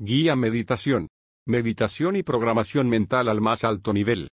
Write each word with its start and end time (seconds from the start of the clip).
Guía 0.00 0.34
Meditación. 0.34 1.06
Meditación 1.46 2.16
y 2.16 2.24
programación 2.24 2.88
mental 2.88 3.28
al 3.28 3.40
más 3.40 3.62
alto 3.62 3.92
nivel. 3.92 4.28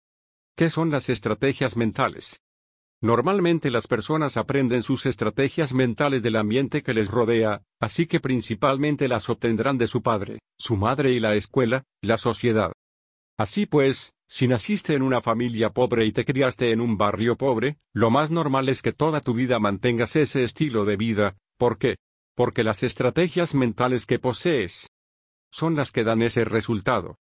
¿Qué 0.56 0.70
son 0.70 0.92
las 0.92 1.10
estrategias 1.10 1.76
mentales? 1.76 2.42
Normalmente 3.02 3.72
las 3.72 3.88
personas 3.88 4.38
aprenden 4.38 4.83
sus 4.83 5.08
estrategias 5.08 5.74
mentales 5.74 6.22
del 6.22 6.35
ambiente 6.35 6.83
que 6.83 6.93
les 6.93 7.09
rodea, 7.09 7.64
así 7.80 8.05
que 8.05 8.20
principalmente 8.20 9.07
las 9.07 9.30
obtendrán 9.30 9.80
de 9.80 9.88
su 9.88 10.04
padre, 10.04 10.38
su 10.59 10.78
madre 10.78 11.14
y 11.14 11.20
la 11.20 11.34
escuela, 11.34 11.86
la 12.04 12.20
sociedad. 12.20 12.71
Así 13.36 13.66
pues, 13.66 14.14
si 14.30 14.48
naciste 14.48 14.94
en 14.94 15.02
una 15.02 15.21
familia 15.21 15.71
pobre 15.71 16.05
y 16.05 16.12
te 16.12 16.24
criaste 16.24 16.70
en 16.70 16.82
un 16.82 17.00
barrio 17.00 17.36
pobre, 17.36 17.80
lo 17.96 18.12
más 18.12 18.30
normal 18.30 18.70
es 18.70 18.84
que 18.84 18.94
toda 18.94 19.21
tu 19.21 19.34
vida 19.34 19.58
mantengas 19.58 20.16
ese 20.18 20.44
estilo 20.44 20.86
de 20.86 20.98
vida, 20.98 21.36
¿por 21.58 21.80
qué? 21.80 21.96
Porque 22.36 22.64
las 22.64 22.84
estrategias 22.84 23.55
mentales 23.55 24.05
que 24.05 24.20
posees 24.20 24.92
son 25.58 25.76
las 25.76 25.92
que 25.92 26.04
dan 26.04 26.21
ese 26.21 26.46
resultado. 26.46 27.18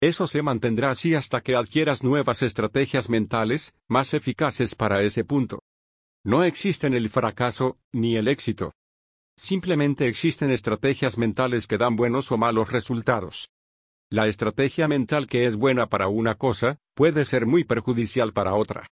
Eso 0.00 0.26
se 0.26 0.42
mantendrá 0.42 0.90
así 0.90 1.14
hasta 1.14 1.42
que 1.42 1.54
adquieras 1.54 2.02
nuevas 2.02 2.42
estrategias 2.42 3.08
mentales, 3.08 3.72
más 3.88 4.14
eficaces 4.14 4.74
para 4.74 5.02
ese 5.02 5.22
punto. 5.24 5.60
No 6.24 6.42
existen 6.42 6.92
el 6.94 7.08
fracaso, 7.08 7.78
ni 7.92 8.16
el 8.16 8.26
éxito. 8.26 8.72
Simplemente 9.36 10.08
existen 10.08 10.50
estrategias 10.50 11.18
mentales 11.18 11.68
que 11.68 11.78
dan 11.78 11.94
buenos 11.94 12.32
o 12.32 12.36
malos 12.36 12.72
resultados. 12.72 13.48
La 14.10 14.26
estrategia 14.26 14.88
mental 14.88 15.28
que 15.28 15.46
es 15.46 15.54
buena 15.54 15.86
para 15.86 16.08
una 16.08 16.34
cosa, 16.34 16.78
puede 16.94 17.24
ser 17.24 17.46
muy 17.46 17.62
perjudicial 17.62 18.32
para 18.32 18.54
otra. 18.54 18.88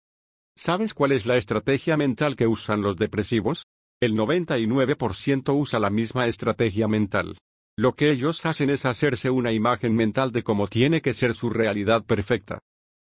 ¿Sabes 0.57 0.93
cuál 0.93 1.13
es 1.13 1.25
la 1.25 1.37
estrategia 1.37 1.97
mental 1.97 2.35
que 2.35 2.49
usan 2.49 2.83
los 2.83 2.97
depresivos? 2.97 3.65
El 4.01 4.17
99% 4.17 5.57
usa 5.57 5.79
la 5.79 5.91
misma 5.91 6.27
estrategia 6.27 6.89
mental. 6.89 7.37
Lo 7.77 7.95
que 7.95 8.11
ellos 8.11 8.45
hacen 8.45 8.69
es 8.69 8.85
hacerse 8.85 9.31
una 9.31 9.53
imagen 9.53 9.95
mental 9.95 10.31
de 10.31 10.43
cómo 10.43 10.69
tiene 10.69 11.01
que 11.01 11.15
ser 11.15 11.35
su 11.35 11.49
realidad 11.49 12.05
perfecta. 12.05 12.61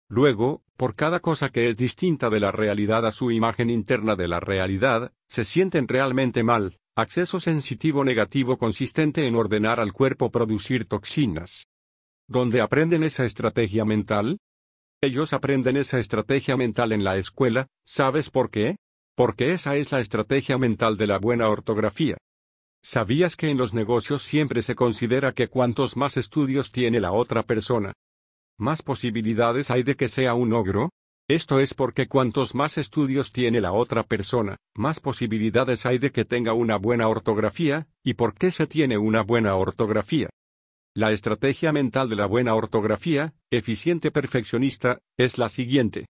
Luego, 0.09 0.64
por 0.78 0.95
cada 0.95 1.20
cosa 1.20 1.50
que 1.50 1.70
es 1.70 1.78
distinta 1.78 2.30
de 2.30 2.40
la 2.40 2.52
realidad 2.52 3.06
a 3.06 3.12
su 3.12 3.30
imagen 3.30 3.70
interna 3.70 4.16
de 4.16 4.28
la 4.28 4.40
realidad, 4.40 5.12
se 5.28 5.44
sienten 5.44 5.88
realmente 5.88 6.44
mal, 6.44 6.80
acceso 6.95 7.40
sensitivo 7.40 8.04
negativo 8.04 8.58
consistente 8.58 9.28
en 9.28 9.36
ordenar 9.36 9.80
al 9.80 9.94
cuerpo 9.94 10.32
producir 10.32 10.86
toxinas. 10.86 11.67
¿Dónde 12.28 12.62
aprenden 12.62 13.04
esa 13.04 13.26
estrategia 13.26 13.86
mental? 13.86 14.39
Ellos 15.02 15.34
aprenden 15.34 15.78
esa 15.78 16.00
estrategia 16.00 16.58
mental 16.58 16.92
en 16.94 17.04
la 17.04 17.17
escuela, 17.17 17.67
¿sabes 17.84 18.32
por 18.32 18.50
qué? 18.50 18.78
Porque 19.16 19.54
esa 19.54 19.76
es 19.76 19.92
la 19.92 20.00
estrategia 20.00 20.58
mental 20.58 20.98
de 20.98 21.06
la 21.06 21.20
buena 21.20 21.48
ortografía. 21.48 22.17
¿Sabías 22.81 23.36
que 23.36 23.50
en 23.50 23.58
los 23.58 23.73
negocios 23.73 24.22
siempre 24.23 24.61
se 24.61 24.75
considera 24.75 25.33
que 25.33 25.47
cuantos 25.47 25.97
más 25.97 26.17
estudios 26.17 26.72
tiene 26.72 27.00
la 27.00 27.11
otra 27.11 27.44
persona, 27.44 27.94
más 28.58 28.81
posibilidades 28.81 29.70
hay 29.70 29.83
de 29.83 29.95
que 29.95 30.09
sea 30.09 30.33
un 30.33 30.53
ogro? 30.53 30.89
Esto 31.30 31.59
es 31.59 31.73
porque 31.73 32.08
cuantos 32.08 32.55
más 32.55 32.78
estudios 32.78 33.31
tiene 33.33 33.59
la 33.59 33.73
otra 33.73 34.03
persona, 34.03 34.55
más 34.75 35.00
posibilidades 35.00 35.86
hay 35.86 35.98
de 35.98 36.11
que 36.11 36.25
tenga 36.25 36.53
una 36.53 36.78
buena 36.78 37.08
ortografía, 37.09 37.88
¿y 38.03 38.14
por 38.14 38.33
qué 38.33 38.50
se 38.50 38.66
tiene 38.66 38.98
una 38.98 39.23
buena 39.23 39.55
ortografía? 39.55 40.30
La 40.95 41.11
estrategia 41.11 41.73
mental 41.73 42.09
de 42.09 42.16
la 42.16 42.25
buena 42.25 42.55
ortografía, 42.55 43.33
eficiente 43.52 44.09
perfeccionista, 44.09 45.00
es 45.17 45.38
la 45.38 45.50
siguiente. 45.50 46.08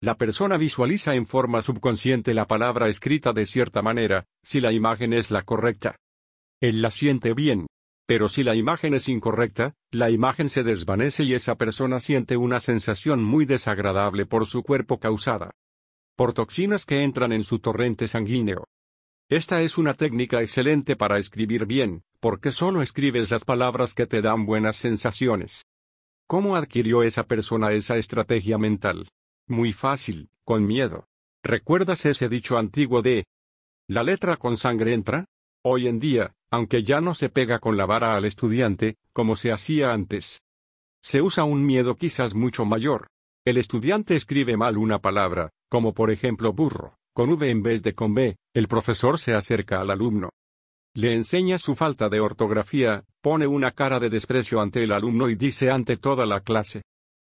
La 0.00 0.16
persona 0.16 0.56
visualiza 0.56 1.14
en 1.14 1.26
forma 1.26 1.62
subconsciente 1.62 2.34
la 2.34 2.46
palabra 2.46 2.88
escrita 2.88 3.32
de 3.32 3.46
cierta 3.46 3.82
manera, 3.82 4.26
si 4.42 4.60
la 4.60 4.72
imagen 4.72 5.12
es 5.12 5.30
la 5.30 5.42
correcta. 5.42 5.96
Él 6.60 6.82
la 6.82 6.90
siente 6.90 7.34
bien. 7.34 7.66
Pero 8.06 8.28
si 8.28 8.42
la 8.42 8.54
imagen 8.54 8.94
es 8.94 9.08
incorrecta, 9.08 9.74
la 9.90 10.10
imagen 10.10 10.48
se 10.48 10.62
desvanece 10.62 11.24
y 11.24 11.34
esa 11.34 11.56
persona 11.56 12.00
siente 12.00 12.36
una 12.36 12.60
sensación 12.60 13.22
muy 13.22 13.44
desagradable 13.44 14.24
por 14.24 14.46
su 14.46 14.62
cuerpo 14.62 14.98
causada 14.98 15.50
por 16.18 16.32
toxinas 16.32 16.84
que 16.84 17.04
entran 17.04 17.30
en 17.30 17.44
su 17.44 17.60
torrente 17.60 18.08
sanguíneo. 18.08 18.64
Esta 19.30 19.62
es 19.62 19.78
una 19.78 19.94
técnica 19.94 20.42
excelente 20.42 20.96
para 20.96 21.16
escribir 21.16 21.64
bien, 21.64 22.02
porque 22.18 22.50
solo 22.50 22.82
escribes 22.82 23.30
las 23.30 23.44
palabras 23.44 23.94
que 23.94 24.08
te 24.08 24.20
dan 24.20 24.44
buenas 24.44 24.74
sensaciones. 24.74 25.62
¿Cómo 26.26 26.56
adquirió 26.56 27.04
esa 27.04 27.28
persona 27.28 27.70
esa 27.70 27.98
estrategia 27.98 28.58
mental? 28.58 29.06
Muy 29.48 29.72
fácil, 29.72 30.28
con 30.44 30.66
miedo. 30.66 31.06
¿Recuerdas 31.42 32.04
ese 32.04 32.28
dicho 32.28 32.58
antiguo 32.58 33.00
de 33.00 33.24
la 33.88 34.02
letra 34.02 34.36
con 34.36 34.58
sangre 34.58 34.92
entra? 34.92 35.24
Hoy 35.64 35.88
en 35.88 35.98
día, 35.98 36.34
aunque 36.50 36.84
ya 36.84 37.00
no 37.00 37.14
se 37.14 37.30
pega 37.30 37.58
con 37.58 37.78
la 37.78 37.86
vara 37.86 38.14
al 38.14 38.26
estudiante, 38.26 38.96
como 39.14 39.36
se 39.36 39.50
hacía 39.50 39.94
antes. 39.94 40.42
Se 41.02 41.22
usa 41.22 41.44
un 41.44 41.64
miedo 41.64 41.96
quizás 41.96 42.34
mucho 42.34 42.66
mayor. 42.66 43.06
El 43.46 43.56
estudiante 43.56 44.16
escribe 44.16 44.58
mal 44.58 44.76
una 44.76 44.98
palabra, 44.98 45.50
como 45.70 45.94
por 45.94 46.10
ejemplo 46.10 46.52
burro, 46.52 46.98
con 47.14 47.32
V 47.32 47.48
en 47.48 47.62
vez 47.62 47.82
de 47.82 47.94
con 47.94 48.12
B, 48.12 48.36
el 48.52 48.68
profesor 48.68 49.18
se 49.18 49.32
acerca 49.32 49.80
al 49.80 49.90
alumno. 49.90 50.28
Le 50.94 51.14
enseña 51.14 51.56
su 51.56 51.74
falta 51.74 52.10
de 52.10 52.20
ortografía, 52.20 53.04
pone 53.22 53.46
una 53.46 53.70
cara 53.70 53.98
de 53.98 54.10
desprecio 54.10 54.60
ante 54.60 54.82
el 54.82 54.92
alumno 54.92 55.30
y 55.30 55.36
dice 55.36 55.70
ante 55.70 55.96
toda 55.96 56.26
la 56.26 56.40
clase. 56.40 56.82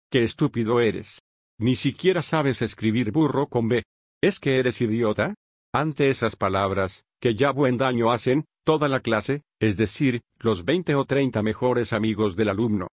¡Qué 0.09 0.23
estúpido 0.23 0.81
eres! 0.81 1.21
Ni 1.61 1.75
siquiera 1.75 2.23
sabes 2.23 2.63
escribir 2.63 3.11
burro 3.11 3.45
con 3.45 3.67
B. 3.67 3.83
¿Es 4.19 4.39
que 4.39 4.57
eres 4.57 4.81
idiota? 4.81 5.35
Ante 5.71 6.09
esas 6.09 6.35
palabras, 6.35 7.03
que 7.21 7.35
ya 7.35 7.51
buen 7.51 7.77
daño 7.77 8.11
hacen, 8.11 8.45
toda 8.65 8.89
la 8.89 9.01
clase, 9.01 9.43
es 9.61 9.77
decir, 9.77 10.21
los 10.39 10.65
veinte 10.65 10.95
o 10.95 11.05
treinta 11.05 11.43
mejores 11.43 11.93
amigos 11.93 12.35
del 12.35 12.49
alumno. 12.49 12.87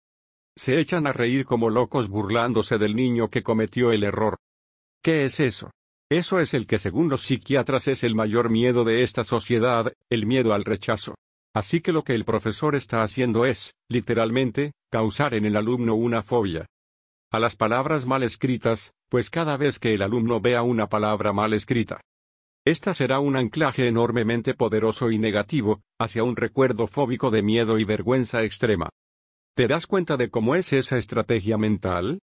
Se 0.57 0.81
echan 0.81 1.07
a 1.07 1.13
reír 1.13 1.45
como 1.45 1.69
locos 1.69 2.09
burlándose 2.09 2.79
del 2.79 2.97
niño 2.97 3.29
que 3.29 3.43
cometió 3.43 3.93
el 3.93 4.03
error. 4.03 4.39
¿Qué 5.03 5.27
es 5.27 5.41
eso? 5.41 5.71
Eso 6.11 6.41
es 6.41 6.55
el 6.55 6.67
que 6.67 6.79
según 6.79 7.11
los 7.11 7.21
psiquiatras 7.21 7.87
es 7.87 8.03
el 8.03 8.15
mayor 8.15 8.49
miedo 8.49 8.85
de 8.85 9.03
esta 9.03 9.25
sociedad, 9.25 9.93
el 10.09 10.25
miedo 10.25 10.55
al 10.55 10.65
rechazo. 10.65 11.17
Así 11.55 11.83
que 11.83 11.93
lo 11.93 12.03
que 12.03 12.15
el 12.15 12.25
profesor 12.25 12.77
está 12.77 13.03
haciendo 13.03 13.45
es, 13.45 13.75
literalmente, 13.91 14.73
causar 14.91 15.35
en 15.35 15.45
el 15.45 15.59
alumno 15.59 15.97
una 15.97 16.23
fobia 16.23 16.67
a 17.35 17.41
las 17.41 17.57
palabras 17.57 18.07
mal 18.07 18.23
escritas, 18.23 18.95
pues 19.09 19.29
cada 19.29 19.57
vez 19.57 19.79
que 19.79 19.95
el 19.95 20.03
alumno 20.03 20.41
vea 20.41 20.63
una 20.63 20.89
palabra 20.89 21.33
mal 21.33 21.53
escrita, 21.53 22.01
esta 22.67 22.95
será 22.95 23.21
un 23.21 23.37
anclaje 23.37 23.89
enormemente 23.89 24.55
poderoso 24.55 25.11
y 25.11 25.19
negativo, 25.19 25.83
hacia 25.99 26.25
un 26.25 26.35
recuerdo 26.35 26.87
fóbico 26.87 27.31
de 27.31 27.43
miedo 27.43 27.79
y 27.79 27.85
vergüenza 27.85 28.43
extrema. 28.43 28.89
¿Te 29.55 29.69
das 29.69 29.87
cuenta 29.87 30.17
de 30.17 30.31
cómo 30.31 30.55
es 30.55 30.73
esa 30.73 30.97
estrategia 30.97 31.59
mental? 31.59 32.21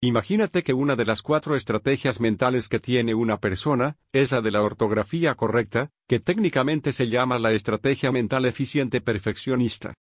Imagínate 0.00 0.62
que 0.62 0.72
una 0.72 0.94
de 0.94 1.04
las 1.04 1.20
cuatro 1.20 1.56
estrategias 1.56 2.20
mentales 2.20 2.68
que 2.68 2.78
tiene 2.78 3.14
una 3.14 3.38
persona, 3.38 3.96
es 4.12 4.30
la 4.30 4.40
de 4.40 4.52
la 4.52 4.62
ortografía 4.62 5.34
correcta, 5.34 5.90
que 6.08 6.20
técnicamente 6.20 6.92
se 6.92 7.08
llama 7.08 7.40
la 7.40 7.50
estrategia 7.50 8.12
mental 8.12 8.44
eficiente 8.44 9.00
perfeccionista. 9.00 9.94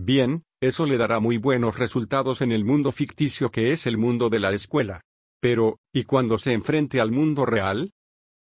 Bien, 0.00 0.44
eso 0.60 0.86
le 0.86 0.96
dará 0.96 1.18
muy 1.18 1.38
buenos 1.38 1.76
resultados 1.76 2.40
en 2.40 2.52
el 2.52 2.64
mundo 2.64 2.92
ficticio 2.92 3.50
que 3.50 3.72
es 3.72 3.84
el 3.84 3.98
mundo 3.98 4.30
de 4.30 4.38
la 4.38 4.52
escuela. 4.52 5.00
Pero, 5.40 5.80
¿y 5.92 6.04
cuando 6.04 6.38
se 6.38 6.52
enfrente 6.52 7.00
al 7.00 7.10
mundo 7.10 7.44
real? 7.44 7.90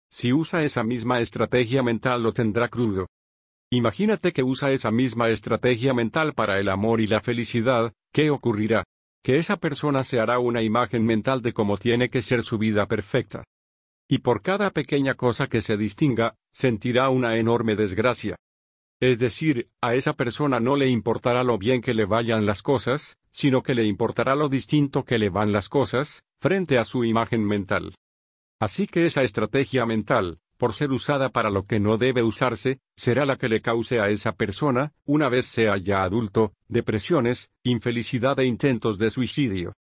Si 0.09 0.33
usa 0.33 0.63
esa 0.63 0.83
misma 0.83 1.19
estrategia 1.19 1.83
mental 1.83 2.23
lo 2.23 2.33
tendrá 2.33 2.69
crudo. 2.69 3.05
Imagínate 3.71 4.33
que 4.33 4.41
usa 4.41 4.71
esa 4.71 4.89
misma 4.89 5.29
estrategia 5.29 5.93
mental 5.93 6.33
para 6.33 6.59
el 6.59 6.69
amor 6.69 7.01
y 7.01 7.05
la 7.05 7.21
felicidad, 7.21 7.93
¿qué 8.11 8.31
ocurrirá? 8.31 8.83
Que 9.23 9.37
esa 9.37 9.57
persona 9.57 10.03
se 10.03 10.19
hará 10.19 10.39
una 10.39 10.63
imagen 10.63 11.05
mental 11.05 11.43
de 11.43 11.53
cómo 11.53 11.77
tiene 11.77 12.09
que 12.09 12.23
ser 12.23 12.41
su 12.41 12.57
vida 12.57 12.87
perfecta. 12.87 13.43
Y 14.09 14.17
por 14.19 14.41
cada 14.41 14.71
pequeña 14.71 15.13
cosa 15.13 15.45
que 15.45 15.61
se 15.61 15.77
distinga, 15.77 16.33
sentirá 16.51 17.09
una 17.09 17.37
enorme 17.37 17.75
desgracia. 17.75 18.37
Es 19.03 19.19
decir, 19.19 19.69
a 19.81 19.95
esa 19.95 20.13
persona 20.13 20.61
no 20.61 20.77
le 20.77 20.87
importará 20.87 21.43
lo 21.43 21.57
bien 21.57 21.81
que 21.81 21.93
le 21.93 22.05
vayan 22.05 22.45
las 22.45 22.61
cosas, 22.61 23.17
sino 23.31 23.61
que 23.61 23.75
le 23.75 23.83
importará 23.83 24.33
lo 24.33 24.47
distinto 24.47 25.03
que 25.03 25.17
le 25.17 25.29
van 25.29 25.51
las 25.51 25.67
cosas, 25.67 26.23
frente 26.39 26.77
a 26.77 26.85
su 26.85 27.03
imagen 27.03 27.43
mental. 27.43 27.95
Así 28.61 28.87
que 28.87 29.05
esa 29.05 29.23
estrategia 29.23 29.85
mental, 29.85 30.39
por 30.55 30.73
ser 30.73 30.93
usada 30.93 31.27
para 31.33 31.49
lo 31.49 31.65
que 31.65 31.81
no 31.81 31.97
debe 31.97 32.23
usarse, 32.23 32.79
será 32.95 33.25
la 33.25 33.35
que 33.35 33.49
le 33.49 33.59
cause 33.59 33.99
a 33.99 34.07
esa 34.07 34.37
persona, 34.37 34.93
una 35.03 35.27
vez 35.27 35.47
sea 35.47 35.75
ya 35.75 36.03
adulto, 36.03 36.53
depresiones, 36.69 37.51
infelicidad 37.61 38.39
e 38.39 38.45
intentos 38.45 38.97
de 38.99 39.11
suicidio. 39.11 39.73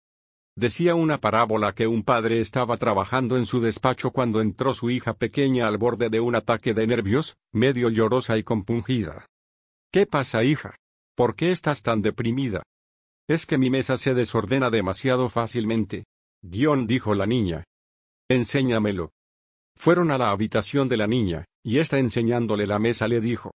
Decía 0.55 0.95
una 0.95 1.19
parábola 1.19 1.73
que 1.73 1.87
un 1.87 2.03
padre 2.03 2.41
estaba 2.41 2.77
trabajando 2.77 3.37
en 3.37 3.45
su 3.45 3.61
despacho 3.61 4.11
cuando 4.11 4.41
entró 4.41 4.73
su 4.73 4.89
hija 4.89 5.13
pequeña 5.13 5.67
al 5.67 5.77
borde 5.77 6.09
de 6.09 6.19
un 6.19 6.35
ataque 6.35 6.73
de 6.73 6.87
nervios, 6.87 7.37
medio 7.53 7.89
llorosa 7.89 8.37
y 8.37 8.43
compungida. 8.43 9.25
¿Qué 9.91 10.05
pasa, 10.05 10.43
hija? 10.43 10.75
¿Por 11.15 11.35
qué 11.35 11.51
estás 11.51 11.83
tan 11.83 12.01
deprimida? 12.01 12.63
Es 13.29 13.45
que 13.45 13.57
mi 13.57 13.69
mesa 13.69 13.97
se 13.97 14.13
desordena 14.13 14.69
demasiado 14.69 15.29
fácilmente. 15.29 16.05
Guión 16.41 16.85
dijo 16.87 17.15
la 17.15 17.25
niña. 17.25 17.63
Enséñamelo. 18.29 19.11
Fueron 19.77 20.11
a 20.11 20.17
la 20.17 20.31
habitación 20.31 20.89
de 20.89 20.97
la 20.97 21.07
niña, 21.07 21.45
y 21.63 21.79
ésta 21.79 21.99
enseñándole 21.99 22.67
la 22.67 22.79
mesa 22.79 23.07
le 23.07 23.21
dijo. 23.21 23.51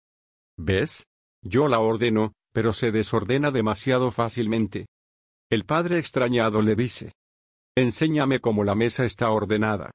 ¿Ves? 0.57 1.07
Yo 1.41 1.67
la 1.67 1.79
ordeno, 1.79 2.33
pero 2.53 2.71
se 2.73 2.91
desordena 2.91 3.51
demasiado 3.51 4.11
fácilmente. 4.11 4.85
El 5.49 5.65
padre 5.65 5.99
extrañado 5.99 6.61
le 6.61 6.75
dice, 6.75 7.13
Enséñame 7.75 8.39
cómo 8.39 8.63
la 8.63 8.75
mesa 8.75 9.03
está 9.03 9.31
ordenada. 9.31 9.91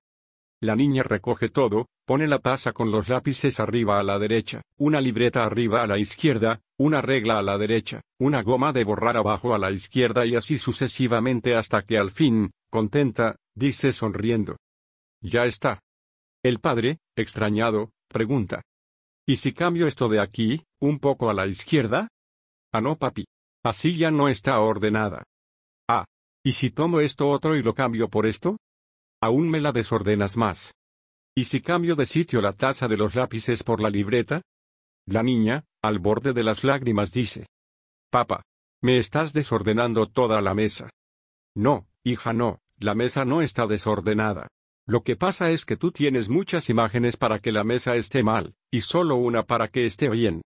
La 0.61 0.75
niña 0.75 1.05
recoge 1.05 1.49
todo, 1.49 1.87
pone 2.05 2.27
la 2.27 2.41
taza 2.41 2.73
con 2.73 2.91
los 2.91 3.09
lápices 3.09 3.61
arriba 3.61 4.01
a 4.01 4.03
la 4.03 4.19
derecha, 4.19 4.63
una 4.77 5.01
libreta 5.01 5.45
arriba 5.45 5.83
a 5.83 5.87
la 5.87 5.99
izquierda, 5.99 6.61
una 6.77 7.01
regla 7.01 7.39
a 7.39 7.43
la 7.43 7.57
derecha, 7.59 8.01
una 8.19 8.43
goma 8.43 8.73
de 8.73 8.83
borrar 8.83 9.17
abajo 9.17 9.55
a 9.55 9.59
la 9.59 9.71
izquierda 9.71 10.27
y 10.27 10.35
así 10.35 10.59
sucesivamente 10.59 11.55
hasta 11.55 11.83
que 11.83 11.97
al 11.97 12.11
fin, 12.11 12.51
contenta, 12.71 13.37
dice 13.55 13.93
sonriendo. 13.93 14.57
Ya 15.21 15.47
está. 15.47 15.81
El 16.43 16.59
padre, 16.59 16.99
extrañado, 17.17 17.91
pregunta. 18.09 18.63
¿Y 19.27 19.37
si 19.37 19.53
cambio 19.53 19.87
esto 19.87 20.09
de 20.09 20.21
aquí, 20.21 20.65
un 20.81 20.99
poco 20.99 21.31
a 21.31 21.35
la 21.35 21.47
izquierda? 21.47 22.09
Ah, 22.73 22.81
no, 22.81 22.97
papi. 22.97 23.27
Así 23.63 23.97
ya 23.97 24.11
no 24.11 24.29
está 24.29 24.59
ordenada. 24.61 25.25
¿Y 26.49 26.53
si 26.53 26.71
tomo 26.71 27.01
esto 27.01 27.29
otro 27.29 27.57
y 27.57 27.63
lo 27.63 27.75
cambio 27.75 28.09
por 28.09 28.25
esto? 28.25 28.57
Aún 29.21 29.51
me 29.51 29.61
la 29.61 29.71
desordenas 29.71 30.39
más. 30.39 30.75
¿Y 31.35 31.45
si 31.45 31.61
cambio 31.61 31.95
de 31.95 32.07
sitio 32.07 32.41
la 32.41 32.55
taza 32.55 32.89
de 32.89 32.97
los 32.97 33.15
lápices 33.15 33.63
por 33.63 33.83
la 33.83 33.91
libreta? 33.91 34.41
La 35.05 35.23
niña, 35.23 35.67
al 35.83 35.99
borde 35.99 36.33
de 36.33 36.43
las 36.43 36.65
lágrimas, 36.65 37.13
dice. 37.13 37.49
Papá. 38.09 38.45
Me 38.81 38.97
estás 38.97 39.35
desordenando 39.35 40.07
toda 40.07 40.41
la 40.41 40.55
mesa. 40.55 40.89
No, 41.55 41.87
hija, 42.03 42.33
no, 42.33 42.63
la 42.79 42.95
mesa 42.95 43.27
no 43.27 43.43
está 43.43 43.67
desordenada. 43.67 44.49
Lo 44.87 45.03
que 45.03 45.17
pasa 45.17 45.51
es 45.51 45.67
que 45.67 45.77
tú 45.77 45.93
tienes 45.93 46.31
muchas 46.31 46.71
imágenes 46.71 47.19
para 47.19 47.41
que 47.41 47.53
la 47.53 47.63
mesa 47.63 47.95
esté 47.97 48.23
mal, 48.23 48.55
y 48.71 48.81
solo 48.81 49.17
una 49.17 49.43
para 49.43 49.69
que 49.69 49.85
esté 49.85 50.09
bien. 50.09 50.41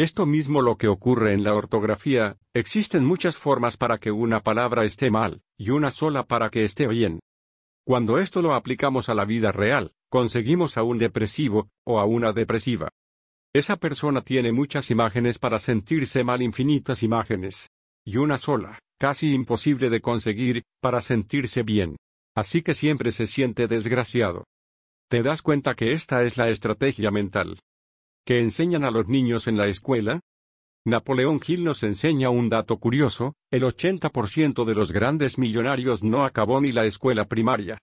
Esto 0.00 0.24
mismo 0.24 0.62
lo 0.62 0.78
que 0.78 0.88
ocurre 0.88 1.34
en 1.34 1.44
la 1.44 1.52
ortografía, 1.52 2.38
existen 2.54 3.04
muchas 3.04 3.36
formas 3.36 3.76
para 3.76 3.98
que 3.98 4.10
una 4.10 4.40
palabra 4.40 4.86
esté 4.86 5.10
mal, 5.10 5.42
y 5.58 5.68
una 5.68 5.90
sola 5.90 6.24
para 6.24 6.48
que 6.48 6.64
esté 6.64 6.86
bien. 6.88 7.20
Cuando 7.86 8.18
esto 8.18 8.40
lo 8.40 8.54
aplicamos 8.54 9.10
a 9.10 9.14
la 9.14 9.26
vida 9.26 9.52
real, 9.52 9.92
conseguimos 10.08 10.78
a 10.78 10.84
un 10.84 10.96
depresivo, 10.96 11.68
o 11.86 12.00
a 12.00 12.06
una 12.06 12.32
depresiva. 12.32 12.88
Esa 13.54 13.76
persona 13.76 14.22
tiene 14.22 14.52
muchas 14.52 14.90
imágenes 14.90 15.38
para 15.38 15.58
sentirse 15.58 16.24
mal 16.24 16.40
infinitas 16.40 17.02
imágenes. 17.02 17.68
Y 18.02 18.16
una 18.16 18.38
sola, 18.38 18.78
casi 18.98 19.34
imposible 19.34 19.90
de 19.90 20.00
conseguir, 20.00 20.62
para 20.80 21.02
sentirse 21.02 21.62
bien. 21.62 21.96
Así 22.34 22.62
que 22.62 22.72
siempre 22.72 23.12
se 23.12 23.26
siente 23.26 23.68
desgraciado. 23.68 24.44
¿Te 25.10 25.22
das 25.22 25.42
cuenta 25.42 25.74
que 25.74 25.92
esta 25.92 26.22
es 26.22 26.38
la 26.38 26.48
estrategia 26.48 27.10
mental? 27.10 27.58
¿Que 28.30 28.38
enseñan 28.38 28.84
a 28.84 28.92
los 28.92 29.08
niños 29.08 29.48
en 29.48 29.56
la 29.56 29.66
escuela? 29.66 30.20
Napoleón 30.86 31.40
Hill 31.44 31.64
nos 31.64 31.82
enseña 31.82 32.30
un 32.30 32.48
dato 32.48 32.76
curioso, 32.76 33.34
el 33.50 33.64
80% 33.64 34.64
de 34.64 34.74
los 34.76 34.92
grandes 34.92 35.36
millonarios 35.36 36.04
no 36.04 36.24
acabó 36.24 36.60
ni 36.60 36.70
la 36.70 36.86
escuela 36.86 37.24
primaria. 37.24 37.78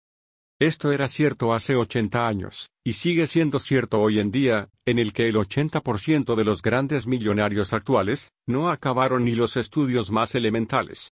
Esto 0.57 0.94
era 0.94 1.09
cierto 1.09 1.53
hace 1.53 1.75
80 1.75 2.25
años, 2.25 2.69
y 2.85 2.94
sigue 2.94 3.27
siendo 3.27 3.59
cierto 3.59 3.99
hoy 3.99 4.21
en 4.21 4.31
día, 4.31 4.69
en 4.85 4.99
el 4.99 5.11
que 5.11 5.27
el 5.27 5.35
80% 5.35 6.35
de 6.35 6.45
los 6.45 6.61
grandes 6.61 7.07
millonarios 7.07 7.73
actuales, 7.73 8.31
no 8.47 8.69
acabaron 8.69 9.25
ni 9.25 9.31
los 9.31 9.57
estudios 9.57 10.11
más 10.11 10.33
elementales. 10.33 11.11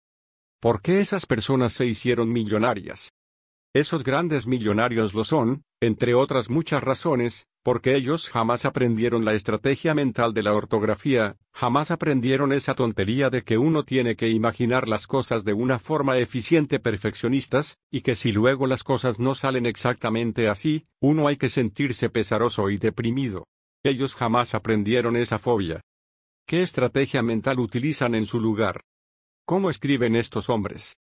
¿Por 0.62 0.80
qué 0.83 1.00
esas 1.00 1.25
personas 1.25 1.74
se 1.74 1.88
hicieron 1.88 2.31
millonarias? 2.31 3.13
Esos 3.74 4.03
grandes 4.03 4.45
millonarios 4.45 5.15
lo 5.15 5.25
son, 5.25 5.63
entre 5.81 6.13
otras 6.13 6.51
muchas 6.51 6.83
razones, 6.83 7.47
porque 7.63 7.95
ellos 7.95 8.30
jamás 8.30 8.65
aprendieron 8.65 9.24
la 9.24 9.33
estrategia 9.33 9.95
mental 9.95 10.33
de 10.33 10.44
la 10.44 10.54
ortografía, 10.54 11.38
jamás 11.54 11.92
aprendieron 11.92 12.51
esa 12.51 12.75
tontería 12.75 13.30
de 13.30 13.44
que 13.44 13.57
uno 13.57 13.83
tiene 13.83 14.18
que 14.18 14.27
imaginar 14.27 14.89
las 14.89 15.07
cosas 15.07 15.45
de 15.45 15.54
una 15.54 15.80
forma 15.80 16.18
eficiente 16.18 16.80
perfeccionistas, 16.80 17.77
y 17.89 18.01
que 18.01 18.15
si 18.15 18.33
luego 18.33 18.68
las 18.68 18.83
cosas 18.83 19.18
no 19.18 19.33
salen 19.33 19.65
exactamente 19.65 20.50
así, 20.50 20.86
uno 21.00 21.27
hay 21.30 21.38
que 21.38 21.50
sentirse 21.50 22.10
pesaroso 22.10 22.69
y 22.69 22.77
deprimido. 22.77 23.48
Ellos 23.81 24.13
jamás 24.13 24.54
aprendieron 24.54 25.16
esa 25.16 25.39
fobia. 25.39 25.81
¿Qué 26.45 26.62
estrategia 26.62 27.24
mental 27.24 27.59
utilizan 27.59 28.13
en 28.13 28.25
su 28.25 28.42
lugar? 28.42 28.81
¿Cómo 29.45 29.69
escriben 29.69 30.18
estos 30.18 30.50
hombres? 30.50 30.98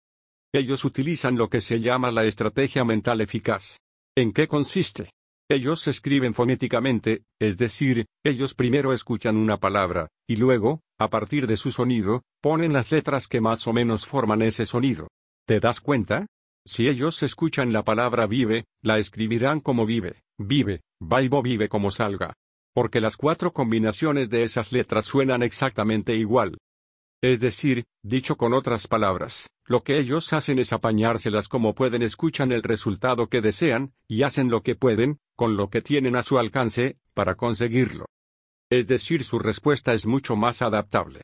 Ellos 0.53 0.85
utilizan 0.85 1.37
lo 1.37 1.49
que 1.49 1.61
se 1.61 1.81
llama 1.81 2.11
la 2.11 2.25
estrategia 2.25 2.85
mental 2.85 3.21
eficaz. 3.21 3.79
¿En 4.17 4.33
qué 4.33 4.49
consiste? 4.49 5.11
Ellos 5.51 5.89
escriben 5.89 6.35
fonéticamente, 6.35 7.25
es 7.41 7.57
decir, 7.57 8.05
ellos 8.23 8.55
primero 8.55 8.93
escuchan 8.93 9.39
una 9.39 9.57
palabra, 9.57 10.09
y 10.29 10.37
luego, 10.37 10.83
a 10.99 11.09
partir 11.09 11.47
de 11.47 11.57
su 11.57 11.73
sonido, 11.73 12.23
ponen 12.43 12.75
las 12.75 12.93
letras 12.93 13.29
que 13.29 13.41
más 13.41 13.67
o 13.67 13.73
menos 13.73 14.07
forman 14.07 14.43
ese 14.43 14.67
sonido. 14.67 15.09
¿Te 15.47 15.59
das 15.59 15.81
cuenta? 15.81 16.27
Si 16.67 16.87
ellos 16.87 17.23
escuchan 17.23 17.73
la 17.73 17.83
palabra 17.83 18.27
vive, 18.27 18.67
la 18.83 18.99
escribirán 18.99 19.61
como 19.61 19.87
vive, 19.87 20.21
vive, 20.37 20.83
vaibo 21.01 21.43
vive 21.43 21.71
como 21.71 21.91
salga. 21.91 22.35
Porque 22.75 23.01
las 23.01 23.17
cuatro 23.17 23.55
combinaciones 23.55 24.29
de 24.29 24.43
esas 24.43 24.71
letras 24.71 25.07
suenan 25.07 25.43
exactamente 25.43 26.15
igual. 26.15 26.59
Es 27.23 27.41
decir, 27.41 27.85
dicho 28.03 28.37
con 28.37 28.53
otras 28.53 28.87
palabras, 28.87 29.49
lo 29.65 29.83
que 29.83 29.99
ellos 29.99 30.31
hacen 30.35 30.59
es 30.59 30.75
apañárselas 30.75 31.49
como 31.49 31.75
pueden, 31.75 32.03
escuchan 32.03 32.53
el 32.53 32.63
resultado 32.63 33.29
que 33.29 33.41
desean, 33.41 33.95
y 34.07 34.23
hacen 34.23 34.51
lo 34.51 34.63
que 34.63 34.77
pueden, 34.77 35.19
con 35.39 35.57
lo 35.57 35.71
que 35.71 35.83
tienen 35.83 36.17
a 36.17 36.25
su 36.25 36.37
alcance, 36.37 36.99
para 37.15 37.37
conseguirlo. 37.37 38.07
Es 38.73 38.89
decir, 38.89 39.23
su 39.23 39.39
respuesta 39.39 39.95
es 39.95 40.05
mucho 40.05 40.35
más 40.35 40.63
adaptable. 40.63 41.23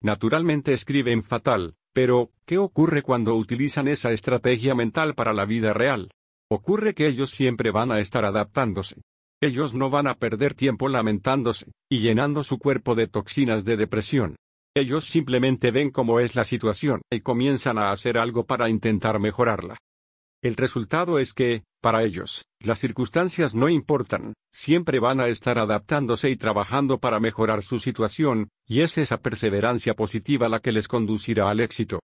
Naturalmente 0.00 0.72
escriben 0.72 1.22
fatal, 1.22 1.74
pero, 1.92 2.30
¿qué 2.46 2.56
ocurre 2.56 3.02
cuando 3.02 3.34
utilizan 3.34 3.88
esa 3.88 4.10
estrategia 4.10 4.74
mental 4.74 5.14
para 5.14 5.34
la 5.34 5.44
vida 5.44 5.74
real? 5.74 6.10
Ocurre 6.50 6.94
que 6.94 7.06
ellos 7.06 7.28
siempre 7.28 7.70
van 7.70 7.92
a 7.92 8.00
estar 8.00 8.24
adaptándose. 8.24 9.02
Ellos 9.42 9.74
no 9.74 9.90
van 9.90 10.06
a 10.06 10.14
perder 10.14 10.54
tiempo 10.54 10.88
lamentándose, 10.88 11.72
y 11.90 11.98
llenando 11.98 12.44
su 12.44 12.58
cuerpo 12.58 12.94
de 12.94 13.06
toxinas 13.06 13.66
de 13.66 13.76
depresión. 13.76 14.36
Ellos 14.74 15.04
simplemente 15.04 15.70
ven 15.70 15.90
cómo 15.90 16.20
es 16.20 16.36
la 16.36 16.46
situación 16.46 17.02
y 17.10 17.20
comienzan 17.20 17.76
a 17.76 17.90
hacer 17.90 18.16
algo 18.16 18.46
para 18.46 18.70
intentar 18.70 19.20
mejorarla. 19.20 19.76
El 20.42 20.56
resultado 20.56 21.20
es 21.20 21.32
que, 21.34 21.62
para 21.80 22.02
ellos, 22.02 22.44
las 22.58 22.80
circunstancias 22.80 23.54
no 23.54 23.68
importan, 23.68 24.34
siempre 24.52 24.98
van 24.98 25.20
a 25.20 25.28
estar 25.28 25.56
adaptándose 25.56 26.30
y 26.30 26.36
trabajando 26.36 26.98
para 26.98 27.20
mejorar 27.20 27.62
su 27.62 27.78
situación, 27.78 28.48
y 28.66 28.80
es 28.80 28.98
esa 28.98 29.18
perseverancia 29.18 29.94
positiva 29.94 30.48
la 30.48 30.58
que 30.58 30.72
les 30.72 30.88
conducirá 30.88 31.48
al 31.48 31.60
éxito. 31.60 32.00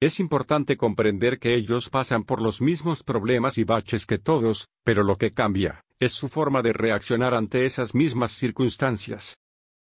Es 0.00 0.18
importante 0.18 0.76
comprender 0.76 1.38
que 1.38 1.54
ellos 1.54 1.88
pasan 1.88 2.24
por 2.24 2.42
los 2.42 2.60
mismos 2.60 3.04
problemas 3.04 3.58
y 3.58 3.64
baches 3.64 4.06
que 4.06 4.18
todos, 4.18 4.66
pero 4.84 5.04
lo 5.04 5.16
que 5.16 5.32
cambia, 5.32 5.84
es 6.00 6.12
su 6.12 6.28
forma 6.28 6.62
de 6.62 6.72
reaccionar 6.72 7.32
ante 7.32 7.64
esas 7.64 7.94
mismas 7.94 8.32
circunstancias. 8.32 9.38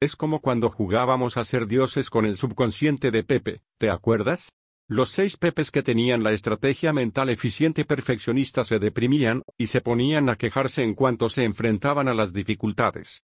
Es 0.02 0.16
como 0.16 0.40
cuando 0.40 0.68
jugábamos 0.68 1.38
a 1.38 1.44
ser 1.44 1.66
dioses 1.66 2.10
con 2.10 2.26
el 2.26 2.37
subconsciente 2.37 3.10
de 3.10 3.25
Pepe, 3.25 3.62
¿te 3.78 3.90
acuerdas? 3.90 4.50
Los 4.92 5.11
seis 5.11 5.37
Pepes 5.37 5.70
que 5.70 5.85
tenían 5.85 6.25
la 6.25 6.32
estrategia 6.32 6.92
mental 6.92 7.28
eficiente 7.28 7.85
perfeccionista 7.85 8.64
se 8.64 8.80
deprimían, 8.80 9.44
y 9.56 9.68
se 9.68 9.80
ponían 9.80 10.28
a 10.28 10.35
quejarse 10.35 10.82
en 10.82 10.94
cuanto 10.94 11.28
se 11.28 11.44
enfrentaban 11.44 12.09
a 12.09 12.12
las 12.12 12.32
dificultades. 12.32 13.23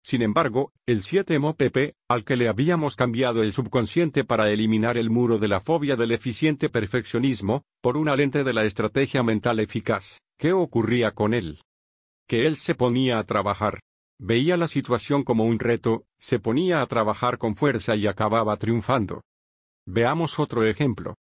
Sin 0.00 0.22
embargo, 0.22 0.70
el 0.86 1.02
siete 1.02 1.36
Mo 1.40 1.56
Pepe, 1.56 1.96
al 2.08 2.24
que 2.24 2.36
le 2.36 2.48
habíamos 2.48 2.94
cambiado 2.94 3.42
el 3.42 3.52
subconsciente 3.52 4.22
para 4.22 4.52
eliminar 4.52 4.96
el 4.96 5.10
muro 5.10 5.38
de 5.38 5.48
la 5.48 5.58
fobia 5.58 5.96
del 5.96 6.12
eficiente 6.12 6.68
perfeccionismo, 6.68 7.64
por 7.80 7.96
una 7.96 8.14
lente 8.14 8.44
de 8.44 8.52
la 8.52 8.64
estrategia 8.64 9.24
mental 9.24 9.58
eficaz, 9.58 10.20
¿qué 10.38 10.52
ocurría 10.52 11.10
con 11.10 11.34
él? 11.34 11.58
Que 12.28 12.46
él 12.46 12.54
se 12.56 12.76
ponía 12.76 13.18
a 13.18 13.24
trabajar, 13.24 13.80
Veía 14.22 14.58
la 14.58 14.68
situación 14.68 15.24
como 15.24 15.46
un 15.46 15.58
reto, 15.58 16.04
se 16.18 16.38
ponía 16.38 16.82
a 16.82 16.86
trabajar 16.86 17.38
con 17.38 17.56
fuerza 17.56 17.96
y 17.96 18.06
acababa 18.06 18.54
triunfando. 18.58 19.22
Veamos 19.86 20.38
otro 20.38 20.64
ejemplo. 20.64 21.14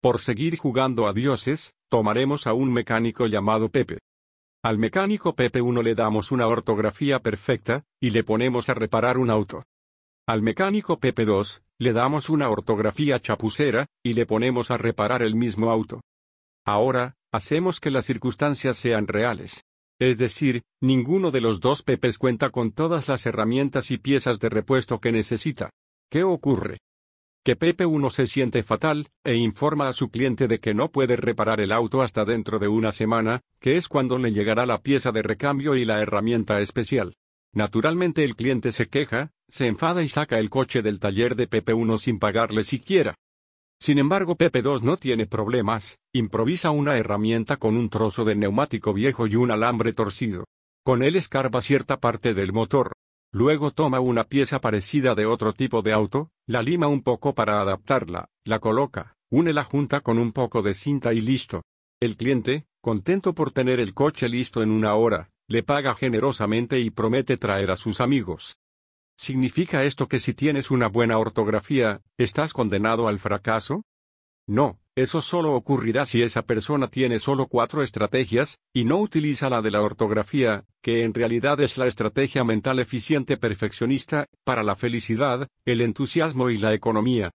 Por 0.00 0.20
seguir 0.20 0.58
jugando 0.58 1.06
a 1.06 1.12
dioses, 1.12 1.74
tomaremos 1.88 2.46
a 2.46 2.52
un 2.52 2.72
mecánico 2.72 3.26
llamado 3.26 3.68
Pepe. 3.68 3.98
Al 4.64 4.78
mecánico 4.78 5.34
Pepe 5.34 5.60
1 5.60 5.82
le 5.82 5.94
damos 5.94 6.30
una 6.32 6.46
ortografía 6.46 7.20
perfecta, 7.20 7.84
y 8.00 8.10
le 8.10 8.24
ponemos 8.24 8.68
a 8.68 8.74
reparar 8.74 9.18
un 9.18 9.30
auto. 9.30 9.64
Al 10.26 10.42
mecánico 10.42 10.98
Pepe 10.98 11.24
2, 11.24 11.62
le 11.78 11.92
damos 11.92 12.30
una 12.30 12.48
ortografía 12.48 13.18
chapucera, 13.20 13.86
y 14.04 14.12
le 14.12 14.24
ponemos 14.24 14.70
a 14.70 14.76
reparar 14.76 15.22
el 15.22 15.34
mismo 15.34 15.70
auto. 15.70 16.00
Ahora, 16.64 17.14
hacemos 17.32 17.80
que 17.80 17.90
las 17.90 18.06
circunstancias 18.06 18.76
sean 18.76 19.08
reales. 19.08 19.64
Es 20.00 20.18
decir, 20.18 20.62
ninguno 20.80 21.30
de 21.30 21.40
los 21.40 21.60
dos 21.60 21.82
Pepes 21.82 22.18
cuenta 22.18 22.50
con 22.50 22.72
todas 22.72 23.08
las 23.08 23.26
herramientas 23.26 23.90
y 23.90 23.98
piezas 23.98 24.38
de 24.40 24.48
repuesto 24.48 25.00
que 25.00 25.12
necesita. 25.12 25.70
¿Qué 26.10 26.24
ocurre? 26.24 26.78
Que 27.44 27.56
Pepe 27.56 27.86
1 27.86 28.10
se 28.10 28.28
siente 28.28 28.62
fatal, 28.62 29.10
e 29.24 29.34
informa 29.34 29.88
a 29.88 29.92
su 29.92 30.10
cliente 30.10 30.46
de 30.46 30.60
que 30.60 30.74
no 30.74 30.92
puede 30.92 31.16
reparar 31.16 31.60
el 31.60 31.72
auto 31.72 32.00
hasta 32.00 32.24
dentro 32.24 32.60
de 32.60 32.68
una 32.68 32.92
semana, 32.92 33.40
que 33.58 33.76
es 33.76 33.88
cuando 33.88 34.16
le 34.16 34.30
llegará 34.30 34.64
la 34.64 34.80
pieza 34.80 35.10
de 35.10 35.22
recambio 35.22 35.74
y 35.74 35.84
la 35.84 36.00
herramienta 36.00 36.60
especial. 36.60 37.16
Naturalmente 37.52 38.22
el 38.22 38.36
cliente 38.36 38.70
se 38.70 38.86
queja, 38.86 39.32
se 39.48 39.66
enfada 39.66 40.04
y 40.04 40.08
saca 40.08 40.38
el 40.38 40.50
coche 40.50 40.82
del 40.82 41.00
taller 41.00 41.34
de 41.34 41.48
Pepe 41.48 41.74
1 41.74 41.98
sin 41.98 42.20
pagarle 42.20 42.62
siquiera. 42.62 43.16
Sin 43.80 43.98
embargo, 43.98 44.36
Pepe 44.36 44.62
2 44.62 44.84
no 44.84 44.96
tiene 44.96 45.26
problemas, 45.26 45.98
improvisa 46.12 46.70
una 46.70 46.96
herramienta 46.96 47.56
con 47.56 47.76
un 47.76 47.90
trozo 47.90 48.24
de 48.24 48.36
neumático 48.36 48.94
viejo 48.94 49.26
y 49.26 49.34
un 49.34 49.50
alambre 49.50 49.92
torcido. 49.92 50.44
Con 50.84 51.02
él 51.02 51.16
escarba 51.16 51.60
cierta 51.60 51.98
parte 51.98 52.34
del 52.34 52.52
motor. 52.52 52.92
Luego 53.34 53.70
toma 53.70 53.98
una 53.98 54.24
pieza 54.24 54.60
parecida 54.60 55.14
de 55.14 55.24
otro 55.24 55.54
tipo 55.54 55.80
de 55.80 55.94
auto, 55.94 56.30
la 56.46 56.62
lima 56.62 56.86
un 56.88 57.02
poco 57.02 57.34
para 57.34 57.62
adaptarla, 57.62 58.28
la 58.44 58.58
coloca, 58.58 59.16
une 59.30 59.54
la 59.54 59.64
junta 59.64 60.02
con 60.02 60.18
un 60.18 60.32
poco 60.32 60.60
de 60.60 60.74
cinta 60.74 61.14
y 61.14 61.22
listo. 61.22 61.62
El 61.98 62.18
cliente, 62.18 62.66
contento 62.82 63.34
por 63.34 63.50
tener 63.50 63.80
el 63.80 63.94
coche 63.94 64.28
listo 64.28 64.62
en 64.62 64.70
una 64.70 64.94
hora, 64.96 65.30
le 65.48 65.62
paga 65.62 65.94
generosamente 65.94 66.78
y 66.80 66.90
promete 66.90 67.38
traer 67.38 67.70
a 67.70 67.78
sus 67.78 68.02
amigos. 68.02 68.58
¿Significa 69.16 69.84
esto 69.84 70.08
que 70.08 70.20
si 70.20 70.34
tienes 70.34 70.70
una 70.70 70.88
buena 70.88 71.16
ortografía, 71.16 72.02
estás 72.18 72.52
condenado 72.52 73.08
al 73.08 73.18
fracaso? 73.18 73.84
No, 74.46 74.78
eso 74.94 75.22
solo 75.22 75.54
ocurrirá 75.54 76.04
si 76.04 76.22
esa 76.22 76.42
persona 76.42 76.88
tiene 76.88 77.18
solo 77.18 77.46
cuatro 77.46 77.82
estrategias, 77.82 78.58
y 78.74 78.84
no 78.84 78.98
utiliza 78.98 79.48
la 79.48 79.62
de 79.62 79.70
la 79.70 79.80
ortografía, 79.80 80.64
que 80.82 81.02
en 81.02 81.14
realidad 81.14 81.60
es 81.60 81.78
la 81.78 81.86
estrategia 81.86 82.44
mental 82.44 82.78
eficiente 82.78 83.38
perfeccionista, 83.38 84.26
para 84.44 84.62
la 84.62 84.76
felicidad, 84.76 85.48
el 85.64 85.80
entusiasmo 85.80 86.50
y 86.50 86.58
la 86.58 86.74
economía. 86.74 87.30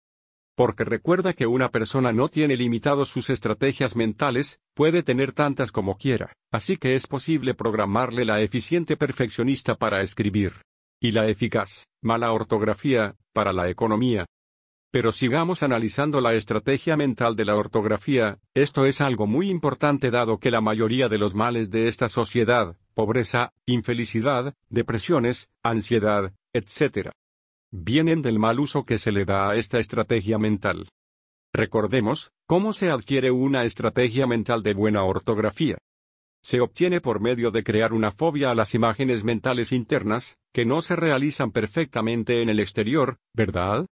Porque 0.55 0.85
recuerda 0.85 1.33
que 1.35 1.47
una 1.47 1.71
persona 1.71 2.13
no 2.13 2.29
tiene 2.29 2.57
limitados 2.57 3.09
sus 3.09 3.29
estrategias 3.31 3.97
mentales, 3.97 4.61
puede 4.75 5.03
tener 5.03 5.33
tantas 5.33 5.73
como 5.73 5.97
quiera, 5.99 6.33
así 6.51 6.77
que 6.77 6.95
es 6.95 7.07
posible 7.07 7.55
programarle 7.55 8.25
la 8.25 8.41
eficiente 8.41 8.97
perfeccionista 8.97 9.77
para 9.77 10.03
escribir. 10.03 10.63
Y 11.01 11.13
la 11.13 11.27
eficaz, 11.29 11.87
mala 12.01 12.33
ortografía, 12.33 13.17
para 13.33 13.53
la 13.53 13.69
economía. 13.69 14.27
Pero 14.93 15.11
sigamos 15.11 15.63
analizando 15.63 16.21
la 16.21 16.35
estrategia 16.35 16.99
mental 16.99 17.35
de 17.35 17.47
la 17.47 17.57
ortografía, 17.57 18.39
esto 18.53 18.85
es 18.85 19.01
algo 19.01 19.27
muy 19.27 19.49
importante 19.49 20.11
dado 20.11 20.39
que 20.39 20.51
la 20.51 20.61
mayoría 20.61 21.09
de 21.09 21.17
los 21.17 21.35
males 21.35 21.71
de 21.71 21.89
esta 21.89 22.11
sociedad, 22.11 22.77
pobreza, 22.93 23.55
infelicidad, 23.65 24.55
depresiones, 24.69 25.49
ansiedad, 25.63 26.35
etc., 26.53 27.09
vienen 27.71 28.21
del 28.21 28.39
mal 28.39 28.61
uso 28.61 28.85
que 28.85 28.99
se 28.99 29.13
le 29.13 29.25
da 29.25 29.49
a 29.49 29.57
esta 29.57 29.79
estrategia 29.79 30.39
mental. 30.39 30.89
Recordemos, 31.55 32.31
¿cómo 32.47 32.75
se 32.75 32.91
adquiere 32.91 33.31
una 33.31 33.65
estrategia 33.65 34.27
mental 34.27 34.63
de 34.63 34.75
buena 34.75 35.05
ortografía? 35.05 35.79
Se 36.43 36.61
obtiene 36.61 37.01
por 37.01 37.19
medio 37.19 37.51
de 37.51 37.65
crear 37.65 37.95
una 37.95 38.13
fobia 38.13 38.51
a 38.51 38.55
las 38.55 38.75
imágenes 38.75 39.25
mentales 39.25 39.73
internas, 39.73 40.37
que 40.53 40.67
no 40.67 40.83
se 40.83 40.97
realizan 40.97 41.51
perfectamente 41.51 42.43
en 42.43 42.51
el 42.51 42.61
exterior, 42.61 43.17
¿verdad? 43.33 43.87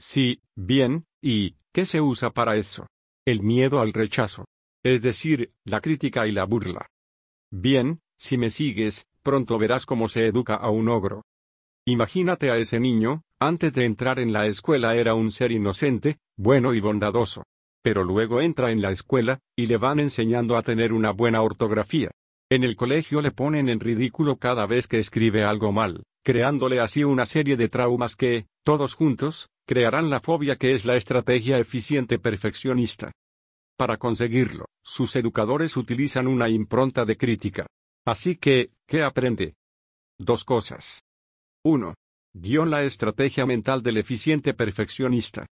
Sí, 0.00 0.40
bien, 0.56 1.04
¿y 1.20 1.56
qué 1.74 1.84
se 1.84 2.00
usa 2.00 2.30
para 2.30 2.56
eso? 2.56 2.86
El 3.26 3.42
miedo 3.42 3.80
al 3.80 3.92
rechazo. 3.92 4.46
Es 4.82 5.02
decir, 5.02 5.52
la 5.66 5.82
crítica 5.82 6.26
y 6.26 6.32
la 6.32 6.44
burla. 6.44 6.86
Bien, 7.52 8.00
si 8.16 8.38
me 8.38 8.48
sigues, 8.48 9.06
pronto 9.22 9.58
verás 9.58 9.84
cómo 9.84 10.08
se 10.08 10.24
educa 10.26 10.54
a 10.54 10.70
un 10.70 10.88
ogro. 10.88 11.24
Imagínate 11.86 12.50
a 12.50 12.56
ese 12.56 12.80
niño, 12.80 13.24
antes 13.38 13.74
de 13.74 13.84
entrar 13.84 14.18
en 14.18 14.32
la 14.32 14.46
escuela 14.46 14.96
era 14.96 15.14
un 15.14 15.30
ser 15.30 15.52
inocente, 15.52 16.16
bueno 16.38 16.72
y 16.72 16.80
bondadoso. 16.80 17.42
Pero 17.82 18.02
luego 18.02 18.40
entra 18.40 18.70
en 18.70 18.80
la 18.80 18.92
escuela, 18.92 19.40
y 19.54 19.66
le 19.66 19.76
van 19.76 20.00
enseñando 20.00 20.56
a 20.56 20.62
tener 20.62 20.94
una 20.94 21.10
buena 21.10 21.42
ortografía. 21.42 22.10
En 22.48 22.64
el 22.64 22.74
colegio 22.74 23.20
le 23.20 23.32
ponen 23.32 23.68
en 23.68 23.80
ridículo 23.80 24.36
cada 24.36 24.64
vez 24.64 24.86
que 24.86 24.98
escribe 24.98 25.44
algo 25.44 25.72
mal, 25.72 26.04
creándole 26.24 26.80
así 26.80 27.04
una 27.04 27.26
serie 27.26 27.58
de 27.58 27.68
traumas 27.68 28.16
que, 28.16 28.46
todos 28.64 28.94
juntos, 28.94 29.50
crearán 29.70 30.10
la 30.10 30.18
fobia 30.18 30.56
que 30.56 30.74
es 30.74 30.84
la 30.84 30.96
estrategia 30.96 31.56
eficiente 31.60 32.18
perfeccionista. 32.18 33.12
Para 33.78 33.98
conseguirlo, 33.98 34.64
sus 34.82 35.14
educadores 35.14 35.76
utilizan 35.76 36.26
una 36.26 36.48
impronta 36.48 37.04
de 37.04 37.16
crítica. 37.16 37.68
Así 38.04 38.34
que, 38.34 38.72
¿qué 38.88 39.04
aprende? 39.04 39.54
Dos 40.18 40.42
cosas. 40.42 41.04
1. 41.64 41.94
Guión 42.34 42.70
la 42.70 42.82
estrategia 42.82 43.46
mental 43.46 43.80
del 43.84 43.98
eficiente 43.98 44.54
perfeccionista. 44.54 45.46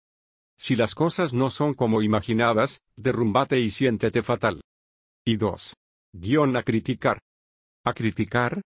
Si 0.59 0.77
las 0.77 0.95
cosas 0.95 1.35
no 1.35 1.51
son 1.51 1.75
como 1.75 2.01
imaginabas, 2.01 2.81
derrumbate 2.97 3.61
y 3.61 3.69
siéntete 3.69 4.23
fatal. 4.23 4.63
Y 5.27 5.37
2. 5.37 5.75
Guión 6.15 6.57
a 6.57 6.63
criticar. 6.63 7.19
¿A 7.85 7.93
criticar? 7.93 8.63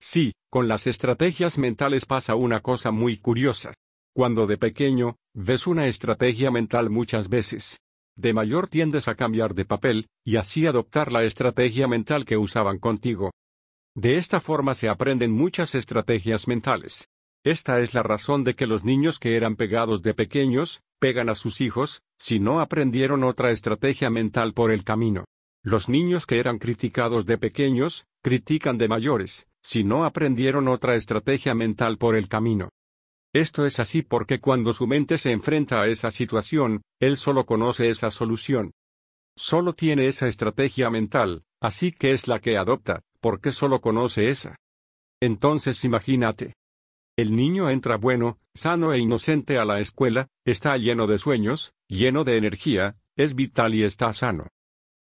Sí, 0.00 0.32
con 0.50 0.66
las 0.66 0.88
estrategias 0.88 1.58
mentales 1.58 2.06
pasa 2.06 2.34
una 2.34 2.58
cosa 2.58 2.90
muy 2.90 3.18
curiosa. 3.18 3.72
Cuando 4.12 4.46
de 4.46 4.58
pequeño, 4.58 5.16
ves 5.34 5.66
una 5.66 5.86
estrategia 5.86 6.50
mental 6.50 6.90
muchas 6.90 7.28
veces. 7.28 7.80
De 8.16 8.32
mayor 8.32 8.68
tiendes 8.68 9.06
a 9.06 9.14
cambiar 9.14 9.54
de 9.54 9.64
papel, 9.64 10.08
y 10.24 10.36
así 10.36 10.66
adoptar 10.66 11.12
la 11.12 11.24
estrategia 11.24 11.86
mental 11.86 12.24
que 12.24 12.36
usaban 12.36 12.78
contigo. 12.78 13.30
De 13.94 14.16
esta 14.16 14.40
forma 14.40 14.74
se 14.74 14.88
aprenden 14.88 15.32
muchas 15.32 15.74
estrategias 15.74 16.48
mentales. 16.48 17.08
Esta 17.44 17.80
es 17.80 17.94
la 17.94 18.02
razón 18.02 18.44
de 18.44 18.54
que 18.54 18.66
los 18.66 18.84
niños 18.84 19.18
que 19.18 19.36
eran 19.36 19.56
pegados 19.56 20.02
de 20.02 20.12
pequeños, 20.12 20.82
pegan 20.98 21.28
a 21.28 21.34
sus 21.34 21.60
hijos, 21.60 22.02
si 22.18 22.38
no 22.40 22.60
aprendieron 22.60 23.24
otra 23.24 23.52
estrategia 23.52 24.10
mental 24.10 24.52
por 24.52 24.72
el 24.72 24.84
camino. 24.84 25.24
Los 25.62 25.88
niños 25.88 26.26
que 26.26 26.38
eran 26.40 26.58
criticados 26.58 27.26
de 27.26 27.38
pequeños, 27.38 28.06
critican 28.22 28.76
de 28.76 28.88
mayores, 28.88 29.46
si 29.62 29.84
no 29.84 30.04
aprendieron 30.04 30.68
otra 30.68 30.96
estrategia 30.96 31.54
mental 31.54 31.96
por 31.96 32.16
el 32.16 32.28
camino. 32.28 32.70
Esto 33.32 33.64
es 33.64 33.78
así 33.78 34.02
porque 34.02 34.40
cuando 34.40 34.74
su 34.74 34.86
mente 34.86 35.16
se 35.16 35.30
enfrenta 35.30 35.80
a 35.80 35.86
esa 35.86 36.10
situación, 36.10 36.82
él 37.00 37.16
solo 37.16 37.46
conoce 37.46 37.88
esa 37.88 38.10
solución. 38.10 38.72
Solo 39.36 39.72
tiene 39.74 40.08
esa 40.08 40.26
estrategia 40.26 40.90
mental, 40.90 41.44
así 41.60 41.92
que 41.92 42.12
es 42.12 42.26
la 42.26 42.40
que 42.40 42.56
adopta, 42.56 43.02
porque 43.20 43.52
solo 43.52 43.80
conoce 43.80 44.30
esa. 44.30 44.56
Entonces 45.20 45.84
imagínate. 45.84 46.54
El 47.16 47.36
niño 47.36 47.70
entra 47.70 47.96
bueno, 47.96 48.38
sano 48.54 48.92
e 48.92 48.98
inocente 48.98 49.58
a 49.58 49.64
la 49.64 49.80
escuela, 49.80 50.28
está 50.44 50.76
lleno 50.76 51.06
de 51.06 51.18
sueños, 51.18 51.72
lleno 51.88 52.24
de 52.24 52.36
energía, 52.36 52.96
es 53.16 53.34
vital 53.34 53.74
y 53.74 53.84
está 53.84 54.12
sano. 54.12 54.48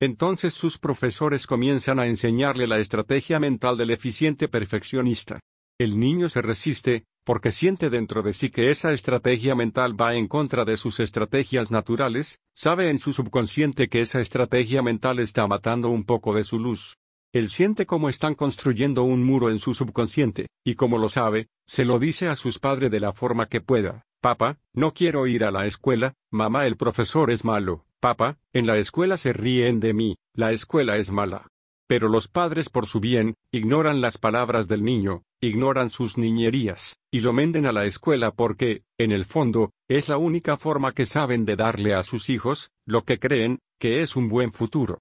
Entonces 0.00 0.54
sus 0.54 0.78
profesores 0.78 1.46
comienzan 1.46 1.98
a 1.98 2.06
enseñarle 2.06 2.66
la 2.66 2.78
estrategia 2.78 3.40
mental 3.40 3.76
del 3.76 3.90
eficiente 3.90 4.48
perfeccionista. 4.48 5.40
El 5.78 5.98
niño 5.98 6.28
se 6.28 6.42
resiste, 6.42 7.04
porque 7.26 7.50
siente 7.50 7.90
dentro 7.90 8.22
de 8.22 8.32
sí 8.32 8.50
que 8.50 8.70
esa 8.70 8.92
estrategia 8.92 9.56
mental 9.56 10.00
va 10.00 10.14
en 10.14 10.28
contra 10.28 10.64
de 10.64 10.76
sus 10.76 11.00
estrategias 11.00 11.72
naturales, 11.72 12.38
sabe 12.54 12.88
en 12.88 13.00
su 13.00 13.12
subconsciente 13.12 13.88
que 13.88 14.00
esa 14.00 14.20
estrategia 14.20 14.80
mental 14.80 15.18
está 15.18 15.44
matando 15.48 15.88
un 15.88 16.04
poco 16.04 16.34
de 16.34 16.44
su 16.44 16.60
luz. 16.60 16.98
Él 17.32 17.50
siente 17.50 17.84
como 17.84 18.08
están 18.08 18.36
construyendo 18.36 19.02
un 19.02 19.24
muro 19.24 19.50
en 19.50 19.58
su 19.58 19.74
subconsciente, 19.74 20.46
y 20.64 20.76
como 20.76 20.98
lo 20.98 21.08
sabe, 21.08 21.48
se 21.66 21.84
lo 21.84 21.98
dice 21.98 22.28
a 22.28 22.36
sus 22.36 22.60
padres 22.60 22.92
de 22.92 23.00
la 23.00 23.12
forma 23.12 23.46
que 23.46 23.60
pueda. 23.60 24.04
Papá, 24.20 24.60
no 24.72 24.94
quiero 24.94 25.26
ir 25.26 25.42
a 25.42 25.50
la 25.50 25.66
escuela, 25.66 26.14
mamá 26.30 26.68
el 26.68 26.76
profesor 26.76 27.32
es 27.32 27.44
malo, 27.44 27.86
papá, 27.98 28.38
en 28.52 28.68
la 28.68 28.78
escuela 28.78 29.16
se 29.16 29.32
ríen 29.32 29.80
de 29.80 29.94
mí, 29.94 30.16
la 30.32 30.52
escuela 30.52 30.96
es 30.96 31.10
mala. 31.10 31.48
Pero 31.88 32.08
los 32.08 32.28
padres 32.28 32.68
por 32.68 32.86
su 32.86 33.00
bien, 33.00 33.34
ignoran 33.50 34.00
las 34.00 34.16
palabras 34.16 34.68
del 34.68 34.84
niño, 34.84 35.24
ignoran 35.40 35.90
sus 35.90 36.18
niñerías, 36.18 36.98
y 37.10 37.20
lo 37.20 37.32
menden 37.32 37.66
a 37.66 37.72
la 37.72 37.84
escuela 37.84 38.30
porque, 38.30 38.82
en 38.98 39.12
el 39.12 39.24
fondo, 39.24 39.72
es 39.88 40.08
la 40.08 40.16
única 40.16 40.56
forma 40.56 40.92
que 40.92 41.06
saben 41.06 41.44
de 41.44 41.56
darle 41.56 41.94
a 41.94 42.02
sus 42.02 42.30
hijos, 42.30 42.70
lo 42.86 43.04
que 43.04 43.18
creen, 43.18 43.58
que 43.78 44.02
es 44.02 44.16
un 44.16 44.28
buen 44.28 44.52
futuro. 44.52 45.00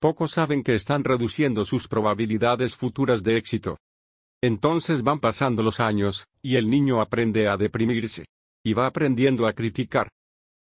Pocos 0.00 0.32
saben 0.32 0.62
que 0.62 0.74
están 0.74 1.04
reduciendo 1.04 1.64
sus 1.64 1.88
probabilidades 1.88 2.76
futuras 2.76 3.22
de 3.22 3.36
éxito. 3.36 3.78
Entonces 4.42 5.02
van 5.02 5.20
pasando 5.20 5.62
los 5.62 5.78
años, 5.80 6.26
y 6.42 6.56
el 6.56 6.68
niño 6.68 7.00
aprende 7.00 7.48
a 7.48 7.56
deprimirse. 7.56 8.24
Y 8.64 8.74
va 8.74 8.86
aprendiendo 8.86 9.46
a 9.46 9.52
criticar, 9.52 10.08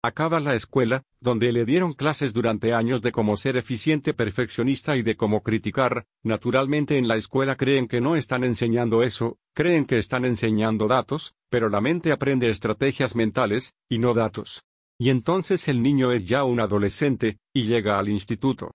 Acaba 0.03 0.39
la 0.39 0.55
escuela, 0.55 1.03
donde 1.19 1.51
le 1.51 1.63
dieron 1.63 1.93
clases 1.93 2.33
durante 2.33 2.73
años 2.73 3.03
de 3.03 3.11
cómo 3.11 3.37
ser 3.37 3.55
eficiente 3.55 4.15
perfeccionista 4.15 4.97
y 4.97 5.03
de 5.03 5.15
cómo 5.15 5.43
criticar, 5.43 6.07
naturalmente 6.23 6.97
en 6.97 7.07
la 7.07 7.17
escuela 7.17 7.55
creen 7.55 7.87
que 7.87 8.01
no 8.01 8.15
están 8.15 8.43
enseñando 8.43 9.03
eso, 9.03 9.37
creen 9.53 9.85
que 9.85 9.99
están 9.99 10.25
enseñando 10.25 10.87
datos, 10.87 11.35
pero 11.51 11.69
la 11.69 11.81
mente 11.81 12.11
aprende 12.11 12.49
estrategias 12.49 13.15
mentales, 13.15 13.75
y 13.87 13.99
no 13.99 14.15
datos. 14.15 14.63
Y 14.97 15.11
entonces 15.11 15.67
el 15.67 15.83
niño 15.83 16.11
es 16.11 16.25
ya 16.25 16.45
un 16.45 16.61
adolescente, 16.61 17.37
y 17.53 17.67
llega 17.67 17.99
al 17.99 18.09
instituto. 18.09 18.71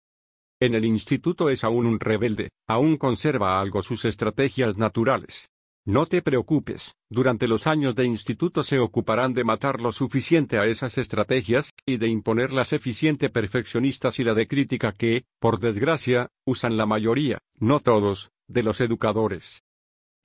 En 0.61 0.77
el 0.77 0.85
instituto 0.85 1.51
es 1.51 1.65
aún 1.65 1.87
un 1.87 1.99
rebelde, 1.99 2.51
aún 2.69 2.97
conserva 2.99 3.61
algo 3.61 3.83
sus 3.83 4.05
estrategias 4.05 4.79
naturales. 4.79 5.51
No 5.89 6.07
te 6.07 6.21
preocupes, 6.21 6.97
durante 7.09 7.47
los 7.47 7.69
años 7.69 7.95
de 7.95 8.05
instituto 8.05 8.65
se 8.65 8.81
ocuparán 8.81 9.35
de 9.35 9.45
matar 9.45 9.81
lo 9.81 9.93
suficiente 9.93 10.59
a 10.59 10.67
esas 10.67 10.99
estrategias, 10.99 11.71
y 11.87 11.99
de 11.99 12.09
imponerlas 12.09 12.73
eficiente 12.73 13.31
perfeccionistas 13.31 14.19
y 14.19 14.25
la 14.25 14.35
de 14.35 14.49
crítica 14.49 14.91
que, 14.91 15.27
por 15.39 15.61
desgracia, 15.61 16.29
usan 16.45 16.77
la 16.77 16.87
mayoría, 16.87 17.39
no 17.61 17.79
todos, 17.79 18.33
de 18.49 18.65
los 18.65 18.81
educadores. 18.81 19.63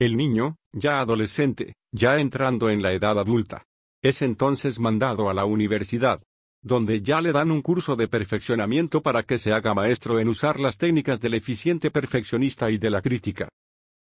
El 0.00 0.16
niño, 0.16 0.56
ya 0.72 0.98
adolescente, 0.98 1.76
ya 1.92 2.18
entrando 2.18 2.68
en 2.68 2.82
la 2.82 2.92
edad 2.92 3.16
adulta, 3.16 3.62
es 4.02 4.20
entonces 4.20 4.80
mandado 4.80 5.30
a 5.30 5.34
la 5.34 5.44
universidad, 5.44 6.24
donde 6.60 7.02
ya 7.02 7.20
le 7.20 7.30
dan 7.30 7.52
un 7.52 7.62
curso 7.62 7.94
de 7.94 8.08
perfeccionamiento 8.08 9.00
para 9.00 9.22
que 9.22 9.38
se 9.38 9.52
haga 9.52 9.74
maestro 9.74 10.18
en 10.18 10.26
usar 10.26 10.58
las 10.58 10.76
técnicas 10.76 11.20
del 11.20 11.34
eficiente 11.34 11.92
perfeccionista 11.92 12.68
y 12.72 12.78
de 12.78 12.90
la 12.90 13.00
crítica. 13.00 13.48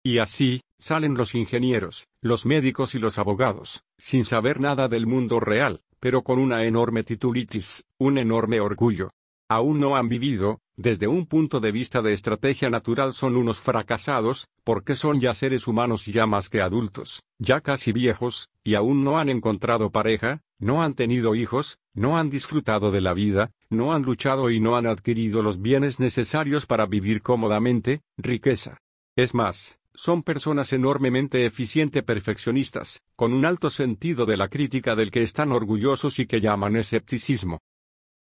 Y 0.06 0.18
así, 0.18 0.62
salen 0.78 1.14
los 1.16 1.34
ingenieros, 1.34 2.08
los 2.22 2.46
médicos 2.46 2.94
y 2.94 3.00
los 3.00 3.18
abogados, 3.18 3.86
sin 3.98 4.26
saber 4.26 4.60
nada 4.60 4.90
del 4.90 5.08
mundo 5.08 5.40
real, 5.40 5.82
pero 6.02 6.24
con 6.24 6.40
una 6.40 6.66
enorme 6.66 7.04
titulitis, 7.04 7.86
un 7.98 8.18
enorme 8.18 8.60
orgullo. 8.60 9.12
Aún 9.48 9.80
no 9.80 9.96
han 9.96 10.10
vivido, 10.10 10.60
desde 10.76 11.08
un 11.08 11.26
punto 11.26 11.62
de 11.62 11.72
vista 11.72 12.02
de 12.02 12.12
estrategia 12.12 12.70
natural 12.70 13.14
son 13.14 13.38
unos 13.38 13.62
fracasados, 13.62 14.50
porque 14.66 14.96
son 14.98 15.22
ya 15.22 15.34
seres 15.34 15.68
humanos 15.68 16.06
ya 16.06 16.26
más 16.26 16.50
que 16.50 16.62
adultos, 16.62 17.24
ya 17.40 17.62
casi 17.62 17.94
viejos, 17.94 18.50
y 18.62 18.76
aún 18.76 19.06
no 19.06 19.20
han 19.20 19.30
encontrado 19.30 19.90
pareja, 19.90 20.42
no 20.60 20.84
han 20.84 20.96
tenido 20.96 21.34
hijos, 21.34 21.78
no 21.94 22.18
han 22.18 22.30
disfrutado 22.30 22.92
de 22.92 23.00
la 23.00 23.14
vida, 23.14 23.52
no 23.70 23.94
han 23.94 24.02
luchado 24.02 24.50
y 24.50 24.60
no 24.60 24.76
han 24.76 24.86
adquirido 24.86 25.42
los 25.44 25.62
bienes 25.62 26.02
necesarios 26.02 26.66
para 26.66 26.88
vivir 26.88 27.22
cómodamente, 27.22 28.02
riqueza. 28.18 28.80
Es 29.16 29.34
más, 29.36 29.80
son 29.96 30.24
personas 30.24 30.74
enormemente 30.74 31.46
eficiente 31.46 32.04
perfeccionistas, 32.04 33.02
con 33.16 33.34
un 33.34 33.46
alto 33.46 33.70
sentido 33.70 34.26
de 34.26 34.38
la 34.38 34.48
crítica 34.48 34.96
del 34.96 35.12
que 35.12 35.24
están 35.24 35.52
orgullosos 35.52 36.20
y 36.20 36.26
que 36.26 36.40
llaman 36.42 36.76
escepticismo. 36.76 37.60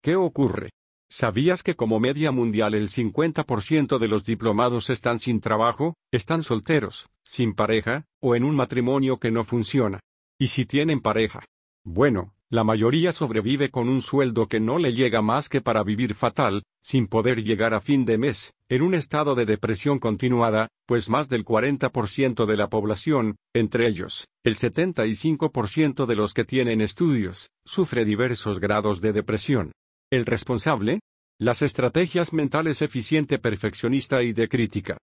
¿Qué 0.01 0.15
ocurre? 0.15 0.71
¿Sabías 1.09 1.61
que 1.61 1.75
como 1.75 1.99
media 1.99 2.31
mundial 2.31 2.73
el 2.73 2.89
50% 2.89 3.99
de 3.99 4.07
los 4.07 4.23
diplomados 4.23 4.89
están 4.89 5.19
sin 5.19 5.41
trabajo, 5.41 5.95
están 6.11 6.41
solteros, 6.41 7.09
sin 7.23 7.53
pareja, 7.53 8.05
o 8.21 8.35
en 8.35 8.45
un 8.45 8.55
matrimonio 8.55 9.19
que 9.19 9.31
no 9.31 9.43
funciona? 9.43 9.99
¿Y 10.39 10.47
si 10.47 10.65
tienen 10.65 11.01
pareja? 11.01 11.43
Bueno, 11.83 12.33
la 12.51 12.65
mayoría 12.65 13.13
sobrevive 13.13 13.71
con 13.71 13.87
un 13.87 14.01
sueldo 14.01 14.47
que 14.47 14.59
no 14.59 14.77
le 14.77 14.91
llega 14.91 15.21
más 15.21 15.47
que 15.47 15.61
para 15.61 15.83
vivir 15.83 16.15
fatal, 16.15 16.63
sin 16.81 17.07
poder 17.07 17.45
llegar 17.45 17.73
a 17.73 17.79
fin 17.79 18.03
de 18.03 18.17
mes, 18.17 18.53
en 18.67 18.81
un 18.81 18.93
estado 18.93 19.35
de 19.35 19.45
depresión 19.45 19.99
continuada, 19.99 20.67
pues 20.85 21.09
más 21.09 21.29
del 21.29 21.45
40% 21.45 22.45
de 22.45 22.57
la 22.57 22.67
población, 22.67 23.37
entre 23.53 23.87
ellos, 23.87 24.27
el 24.43 24.57
75% 24.57 26.05
de 26.05 26.15
los 26.17 26.33
que 26.33 26.43
tienen 26.43 26.81
estudios, 26.81 27.51
sufre 27.63 28.03
diversos 28.03 28.59
grados 28.59 28.99
de 28.99 29.13
depresión. 29.13 29.71
¿El 30.11 30.25
responsable? 30.25 30.99
Las 31.39 31.61
estrategias 31.61 32.33
mentales 32.33 32.81
eficiente 32.81 33.39
perfeccionista 33.39 34.23
y 34.23 34.33
de 34.33 34.49
crítica. 34.49 34.97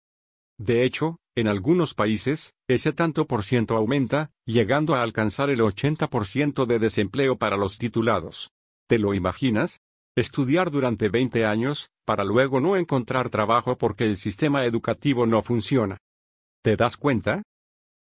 De 0.59 0.83
hecho, 0.83 1.17
en 1.37 1.47
algunos 1.47 1.93
países, 1.93 2.55
ese 2.67 2.93
tanto 2.93 3.27
por 3.27 3.43
ciento 3.43 3.77
aumenta, 3.77 4.31
llegando 4.43 4.95
a 4.95 5.03
alcanzar 5.03 5.51
el 5.51 5.59
80% 5.59 6.65
de 6.65 6.79
desempleo 6.79 7.37
para 7.37 7.57
los 7.57 7.77
titulados. 7.77 8.49
¿Te 8.89 8.97
lo 8.97 9.13
imaginas? 9.13 9.81
Estudiar 10.15 10.71
durante 10.71 11.09
20 11.09 11.45
años, 11.45 11.91
para 12.05 12.23
luego 12.23 12.59
no 12.59 12.75
encontrar 12.75 13.29
trabajo 13.29 13.77
porque 13.77 14.05
el 14.05 14.17
sistema 14.17 14.65
educativo 14.65 15.27
no 15.27 15.43
funciona. 15.43 15.99
¿Te 16.63 16.75
das 16.75 16.97
cuenta? 16.97 17.43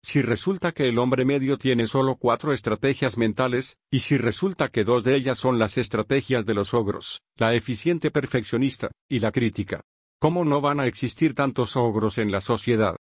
Si 0.04 0.20
resulta 0.20 0.72
que 0.72 0.90
el 0.90 0.98
hombre 0.98 1.24
medio 1.24 1.56
tiene 1.56 1.86
solo 1.86 2.16
cuatro 2.16 2.52
estrategias 2.52 3.16
mentales, 3.16 3.78
y 3.90 4.00
si 4.00 4.18
resulta 4.18 4.68
que 4.68 4.84
dos 4.84 5.04
de 5.04 5.14
ellas 5.14 5.38
son 5.38 5.58
las 5.58 5.78
estrategias 5.78 6.44
de 6.44 6.52
los 6.52 6.74
ogros, 6.74 7.22
la 7.38 7.54
eficiente 7.54 8.10
perfeccionista, 8.10 8.90
y 9.08 9.20
la 9.20 9.32
crítica, 9.32 9.80
¿cómo 10.20 10.44
no 10.44 10.60
van 10.60 10.80
a 10.80 10.86
existir 10.86 11.34
tantos 11.34 11.76
ogros 11.76 12.18
en 12.18 12.30
la 12.30 12.42
sociedad? 12.42 12.96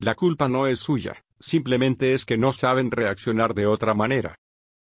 La 0.00 0.14
culpa 0.14 0.48
no 0.48 0.66
es 0.66 0.80
suya, 0.80 1.22
simplemente 1.38 2.14
es 2.14 2.24
que 2.24 2.38
no 2.38 2.54
saben 2.54 2.90
reaccionar 2.90 3.52
de 3.52 3.66
otra 3.66 3.92
manera. 3.92 4.34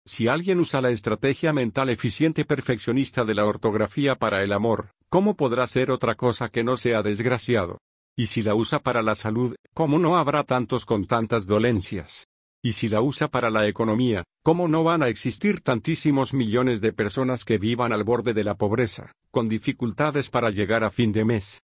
Si 0.04 0.28
alguien 0.28 0.60
usa 0.60 0.82
la 0.82 0.90
estrategia 0.90 1.54
mental 1.54 1.90
eficiente 1.90 2.44
perfeccionista 2.44 3.24
de 3.24 3.36
la 3.36 3.46
ortografía 3.46 4.16
para 4.16 4.44
el 4.44 4.52
amor, 4.52 4.90
¿cómo 5.10 5.36
podrá 5.36 5.68
ser 5.68 5.92
otra 5.92 6.16
cosa 6.16 6.50
que 6.50 6.64
no 6.64 6.76
sea 6.76 7.04
desgraciado? 7.04 7.78
Y 8.18 8.28
si 8.28 8.42
la 8.42 8.56
usa 8.56 8.80
para 8.80 9.04
la 9.04 9.14
salud, 9.14 9.56
¿cómo 9.76 10.00
no 10.00 10.18
habrá 10.18 10.44
tantos 10.44 10.86
con 10.86 11.06
tantas 11.06 11.46
dolencias? 11.46 12.26
Y 12.64 12.72
si 12.72 12.90
la 12.90 13.02
usa 13.02 13.28
para 13.28 13.52
la 13.52 13.68
economía, 13.68 14.24
¿cómo 14.42 14.68
no 14.68 14.84
van 14.84 15.04
a 15.04 15.08
existir 15.08 15.62
tantísimos 15.62 16.34
millones 16.34 16.82
de 16.82 16.94
personas 16.94 17.46
que 17.46 17.60
vivan 17.60 17.94
al 17.94 18.04
borde 18.04 18.34
de 18.34 18.44
la 18.44 18.56
pobreza, 18.56 19.12
con 19.30 19.50
dificultades 19.50 20.32
para 20.32 20.50
llegar 20.50 20.84
a 20.84 20.90
fin 20.90 21.12
de 21.12 21.26
mes? 21.26 21.62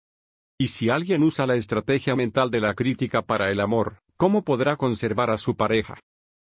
Y 0.61 0.67
si 0.67 0.91
alguien 0.91 1.23
usa 1.23 1.47
la 1.47 1.55
estrategia 1.55 2.15
mental 2.15 2.51
de 2.51 2.61
la 2.61 2.75
crítica 2.75 3.23
para 3.23 3.49
el 3.49 3.59
amor, 3.61 3.97
¿cómo 4.15 4.43
podrá 4.43 4.75
conservar 4.75 5.31
a 5.31 5.39
su 5.39 5.55
pareja? 5.55 5.97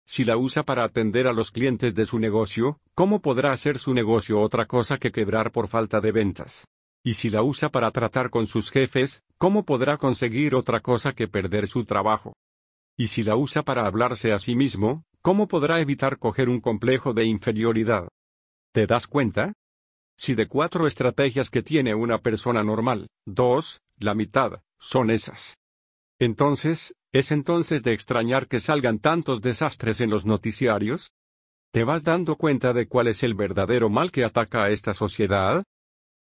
Si 0.04 0.24
la 0.24 0.36
usa 0.36 0.64
para 0.64 0.82
atender 0.82 1.28
a 1.28 1.32
los 1.32 1.52
clientes 1.52 1.94
de 1.94 2.04
su 2.04 2.18
negocio, 2.18 2.80
¿cómo 2.96 3.22
podrá 3.22 3.52
hacer 3.52 3.78
su 3.78 3.94
negocio 3.94 4.40
otra 4.40 4.66
cosa 4.66 4.98
que 4.98 5.12
quebrar 5.12 5.52
por 5.52 5.68
falta 5.68 6.00
de 6.00 6.10
ventas? 6.10 6.66
Y 7.04 7.14
si 7.14 7.30
la 7.30 7.44
usa 7.44 7.68
para 7.68 7.92
tratar 7.92 8.30
con 8.30 8.48
sus 8.48 8.72
jefes, 8.72 9.22
¿cómo 9.38 9.64
podrá 9.64 9.98
conseguir 9.98 10.56
otra 10.56 10.80
cosa 10.80 11.12
que 11.12 11.28
perder 11.28 11.68
su 11.68 11.84
trabajo? 11.84 12.32
Y 12.98 13.06
si 13.06 13.22
la 13.22 13.36
usa 13.36 13.62
para 13.62 13.86
hablarse 13.86 14.32
a 14.32 14.40
sí 14.40 14.56
mismo, 14.56 15.04
¿cómo 15.22 15.46
podrá 15.46 15.80
evitar 15.80 16.18
coger 16.18 16.48
un 16.48 16.58
complejo 16.58 17.14
de 17.14 17.26
inferioridad? 17.26 18.08
¿Te 18.72 18.88
das 18.88 19.06
cuenta? 19.06 19.52
Si 20.16 20.34
de 20.34 20.46
cuatro 20.46 20.86
estrategias 20.86 21.50
que 21.50 21.62
tiene 21.62 21.94
una 21.94 22.18
persona 22.18 22.62
normal, 22.62 23.08
dos, 23.26 23.80
la 23.98 24.14
mitad, 24.14 24.62
son 24.78 25.10
esas. 25.10 25.56
Entonces, 26.18 26.94
¿es 27.12 27.32
entonces 27.32 27.82
de 27.82 27.92
extrañar 27.92 28.46
que 28.46 28.60
salgan 28.60 28.98
tantos 28.98 29.40
desastres 29.42 30.00
en 30.00 30.10
los 30.10 30.24
noticiarios? 30.24 31.10
¿Te 31.72 31.84
vas 31.84 32.02
dando 32.02 32.36
cuenta 32.36 32.72
de 32.72 32.86
cuál 32.86 33.08
es 33.08 33.22
el 33.22 33.34
verdadero 33.34 33.88
mal 33.88 34.12
que 34.12 34.24
ataca 34.24 34.64
a 34.64 34.70
esta 34.70 34.94
sociedad? 34.94 35.64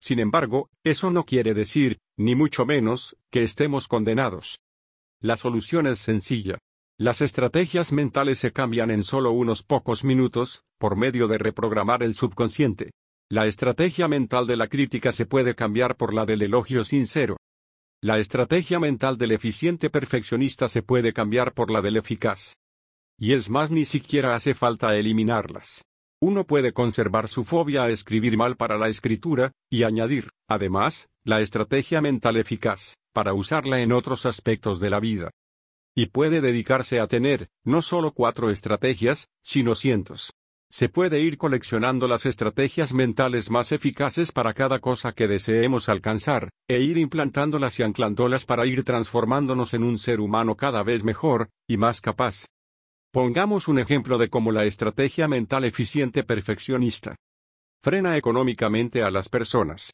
Sin 0.00 0.18
embargo, 0.18 0.68
eso 0.82 1.10
no 1.10 1.24
quiere 1.24 1.54
decir, 1.54 1.98
ni 2.16 2.34
mucho 2.34 2.64
menos, 2.64 3.16
que 3.30 3.42
estemos 3.42 3.88
condenados. 3.88 4.60
La 5.20 5.36
solución 5.36 5.86
es 5.86 5.98
sencilla. 5.98 6.58
Las 6.98 7.20
estrategias 7.20 7.92
mentales 7.92 8.38
se 8.38 8.52
cambian 8.52 8.90
en 8.90 9.02
solo 9.04 9.32
unos 9.32 9.62
pocos 9.62 10.04
minutos, 10.04 10.64
por 10.78 10.96
medio 10.96 11.28
de 11.28 11.38
reprogramar 11.38 12.02
el 12.02 12.14
subconsciente. 12.14 12.92
La 13.30 13.46
estrategia 13.46 14.06
mental 14.06 14.46
de 14.46 14.56
la 14.56 14.68
crítica 14.68 15.10
se 15.10 15.24
puede 15.24 15.54
cambiar 15.54 15.96
por 15.96 16.12
la 16.12 16.26
del 16.26 16.42
elogio 16.42 16.84
sincero. 16.84 17.38
La 18.02 18.18
estrategia 18.18 18.78
mental 18.78 19.16
del 19.16 19.32
eficiente 19.32 19.88
perfeccionista 19.88 20.68
se 20.68 20.82
puede 20.82 21.14
cambiar 21.14 21.54
por 21.54 21.70
la 21.70 21.80
del 21.80 21.96
eficaz. 21.96 22.54
Y 23.18 23.32
es 23.32 23.48
más, 23.48 23.70
ni 23.70 23.86
siquiera 23.86 24.34
hace 24.34 24.54
falta 24.54 24.94
eliminarlas. 24.96 25.84
Uno 26.20 26.44
puede 26.44 26.74
conservar 26.74 27.28
su 27.28 27.44
fobia 27.44 27.84
a 27.84 27.90
escribir 27.90 28.36
mal 28.36 28.56
para 28.56 28.76
la 28.76 28.88
escritura, 28.88 29.52
y 29.70 29.84
añadir, 29.84 30.30
además, 30.46 31.08
la 31.24 31.40
estrategia 31.40 32.02
mental 32.02 32.36
eficaz, 32.36 32.96
para 33.14 33.32
usarla 33.32 33.80
en 33.80 33.92
otros 33.92 34.26
aspectos 34.26 34.80
de 34.80 34.90
la 34.90 35.00
vida. 35.00 35.30
Y 35.96 36.06
puede 36.06 36.42
dedicarse 36.42 37.00
a 37.00 37.06
tener, 37.06 37.48
no 37.64 37.80
solo 37.80 38.12
cuatro 38.12 38.50
estrategias, 38.50 39.28
sino 39.42 39.74
cientos. 39.74 40.32
Se 40.76 40.88
puede 40.88 41.20
ir 41.20 41.38
coleccionando 41.38 42.08
las 42.08 42.26
estrategias 42.26 42.92
mentales 42.92 43.48
más 43.48 43.70
eficaces 43.70 44.32
para 44.32 44.52
cada 44.54 44.80
cosa 44.80 45.12
que 45.12 45.28
deseemos 45.28 45.88
alcanzar, 45.88 46.50
e 46.68 46.80
ir 46.80 46.98
implantándolas 46.98 47.78
y 47.78 47.84
anclándolas 47.84 48.44
para 48.44 48.66
ir 48.66 48.82
transformándonos 48.82 49.72
en 49.74 49.84
un 49.84 49.98
ser 49.98 50.18
humano 50.18 50.56
cada 50.56 50.82
vez 50.82 51.04
mejor, 51.04 51.48
y 51.68 51.76
más 51.76 52.00
capaz. 52.00 52.46
Pongamos 53.12 53.68
un 53.68 53.78
ejemplo 53.78 54.18
de 54.18 54.28
cómo 54.28 54.50
la 54.50 54.64
estrategia 54.64 55.28
mental 55.28 55.62
eficiente 55.62 56.24
perfeccionista 56.24 57.14
frena 57.80 58.16
económicamente 58.16 59.04
a 59.04 59.12
las 59.12 59.28
personas. 59.28 59.92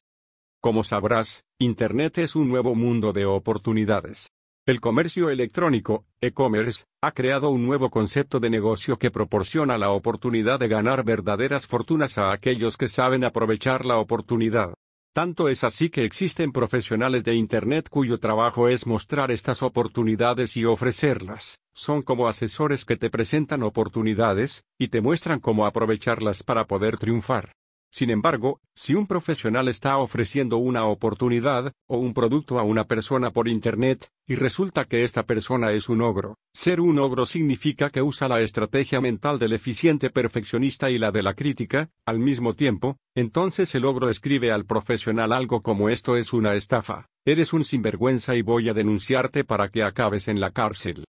Como 0.62 0.83
sabrás, 0.83 1.43
Internet 1.59 2.16
es 2.16 2.35
un 2.35 2.49
nuevo 2.49 2.75
mundo 2.75 3.12
de 3.12 3.27
oportunidades. 3.27 4.31
El 4.70 4.80
comercio 4.80 5.30
electrónico, 5.30 6.04
e-commerce, 6.20 6.85
ha 7.02 7.11
creado 7.11 7.50
un 7.50 7.66
nuevo 7.66 7.90
concepto 7.90 8.38
de 8.38 8.50
negocio 8.50 9.00
que 9.00 9.11
proporciona 9.11 9.76
la 9.76 9.90
oportunidad 9.90 10.61
de 10.61 10.68
ganar 10.68 11.02
verdaderas 11.02 11.66
fortunas 11.66 12.18
a 12.18 12.30
aquellos 12.30 12.76
que 12.76 12.87
saben 12.87 13.24
aprovechar 13.24 13.85
la 13.85 13.96
oportunidad. 13.96 14.74
Tanto 15.12 15.48
es 15.48 15.64
así 15.64 15.90
que 15.90 16.04
existen 16.04 16.52
profesionales 16.52 17.24
de 17.24 17.35
Internet 17.35 17.88
cuyo 17.90 18.18
trabajo 18.18 18.68
es 18.68 18.87
mostrar 18.87 19.33
estas 19.33 19.64
oportunidades 19.64 20.56
y 20.56 20.64
ofrecerlas. 20.64 21.59
Son 21.74 22.02
como 22.02 22.28
asesores 22.28 22.85
que 22.85 22.96
te 22.96 23.11
presentan 23.11 23.64
oportunidades, 23.64 24.62
y 24.78 24.87
te 24.87 25.00
muestran 25.00 25.40
cómo 25.40 25.66
aprovecharlas 25.66 26.44
para 26.44 26.66
poder 26.66 26.96
triunfar. 26.96 27.50
Sin 27.92 28.11
embargo, 28.11 28.61
si 28.72 28.94
un 28.94 29.09
profesional 29.09 29.66
está 29.66 29.98
ofreciendo 29.98 30.59
una 30.59 30.85
oportunidad 30.85 31.72
o 31.88 31.98
un 31.98 32.14
producto 32.14 32.61
a 32.61 32.62
una 32.62 32.85
persona 32.85 33.33
por 33.33 33.48
Internet, 33.48 34.09
y 34.29 34.37
resulta 34.37 34.85
que 34.85 35.03
esta 35.03 35.24
persona 35.24 35.72
es 35.72 35.88
un 35.88 36.00
ogro, 36.00 36.37
ser 36.55 36.81
un 36.81 37.00
ogro 37.00 37.26
significa 37.26 37.90
que 37.90 38.00
usa 38.00 38.29
la 38.29 38.40
estrategia 38.42 39.00
mental 39.00 39.40
del 39.40 39.55
eficiente 39.55 40.09
perfeccionista 40.09 40.88
y 40.88 40.98
la 40.98 41.11
de 41.11 41.24
la 41.24 41.35
crítica, 41.35 41.90
al 42.07 42.20
mismo 42.20 42.55
tiempo, 42.55 42.96
entonces 43.16 43.74
el 43.74 43.85
ogro 43.85 44.09
escribe 44.09 44.53
al 44.53 44.66
profesional 44.66 45.33
algo 45.33 45.61
como 45.61 45.88
esto 45.88 46.16
es 46.16 46.33
una 46.33 46.55
estafa, 46.55 47.09
eres 47.24 47.53
un 47.53 47.64
sinvergüenza 47.64 48.37
y 48.37 48.42
voy 48.42 48.68
a 48.68 48.74
denunciarte 48.74 49.42
para 49.42 49.68
que 49.68 49.83
acabes 49.83 50.29
en 50.29 50.38
la 50.38 50.53
cárcel. 50.53 51.05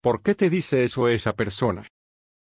¿Por 0.00 0.22
qué 0.22 0.36
te 0.36 0.50
dice 0.50 0.84
eso 0.84 1.08
esa 1.08 1.32
persona? 1.32 1.88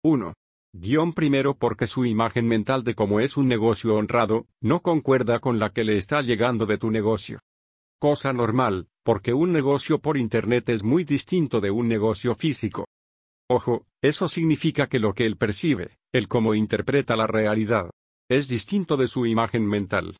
1. 0.03 0.33
Guión 0.75 1.13
primero 1.13 1.55
porque 1.55 1.85
su 1.85 2.03
imagen 2.03 2.47
mental 2.47 2.83
de 2.83 2.95
cómo 2.95 3.19
es 3.19 3.37
un 3.37 3.47
negocio 3.47 3.93
honrado, 3.95 4.47
no 4.59 4.81
concuerda 4.81 5.39
con 5.39 5.59
la 5.59 5.71
que 5.71 5.83
le 5.83 5.97
está 5.97 6.23
llegando 6.23 6.65
de 6.65 6.79
tu 6.79 6.89
negocio. 6.89 7.39
Cosa 7.99 8.33
normal, 8.33 8.87
porque 9.03 9.33
un 9.33 9.53
negocio 9.53 9.99
por 9.99 10.17
Internet 10.17 10.69
es 10.69 10.83
muy 10.83 11.03
distinto 11.03 11.61
de 11.61 11.69
un 11.69 11.87
negocio 11.87 12.33
físico. 12.33 12.87
Ojo, 13.47 13.85
eso 14.01 14.27
significa 14.27 14.87
que 14.87 14.97
lo 14.97 15.13
que 15.13 15.27
él 15.27 15.37
percibe, 15.37 15.99
el 16.11 16.27
cómo 16.27 16.55
interpreta 16.55 17.15
la 17.15 17.27
realidad, 17.27 17.91
es 18.27 18.47
distinto 18.47 18.97
de 18.97 19.07
su 19.07 19.27
imagen 19.27 19.67
mental. 19.67 20.17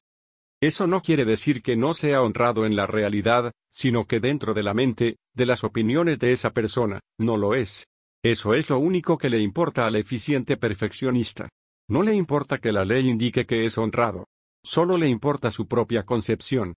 Eso 0.62 0.86
no 0.86 1.02
quiere 1.02 1.26
decir 1.26 1.64
que 1.64 1.76
no 1.76 1.96
sea 1.96 2.22
honrado 2.22 2.68
en 2.68 2.76
la 2.76 2.86
realidad, 2.86 3.52
sino 3.72 4.06
que 4.06 4.20
dentro 4.20 4.54
de 4.54 4.64
la 4.64 4.76
mente, 4.76 5.18
de 5.34 5.46
las 5.48 5.64
opiniones 5.64 6.20
de 6.20 6.32
esa 6.32 6.52
persona, 6.52 7.00
no 7.18 7.38
lo 7.38 7.56
es. 7.56 7.86
Eso 8.24 8.54
es 8.54 8.70
lo 8.70 8.80
único 8.80 9.18
que 9.18 9.30
le 9.30 9.40
importa 9.40 9.86
al 9.86 9.98
eficiente 9.98 10.56
perfeccionista. 10.56 11.50
No 11.90 12.04
le 12.04 12.14
importa 12.14 12.60
que 12.60 12.72
la 12.72 12.86
ley 12.86 13.10
indique 13.10 13.46
que 13.46 13.66
es 13.66 13.78
honrado. 13.78 14.28
Solo 14.64 14.98
le 14.98 15.10
importa 15.10 15.52
su 15.52 15.68
propia 15.68 16.04
concepción. 16.04 16.76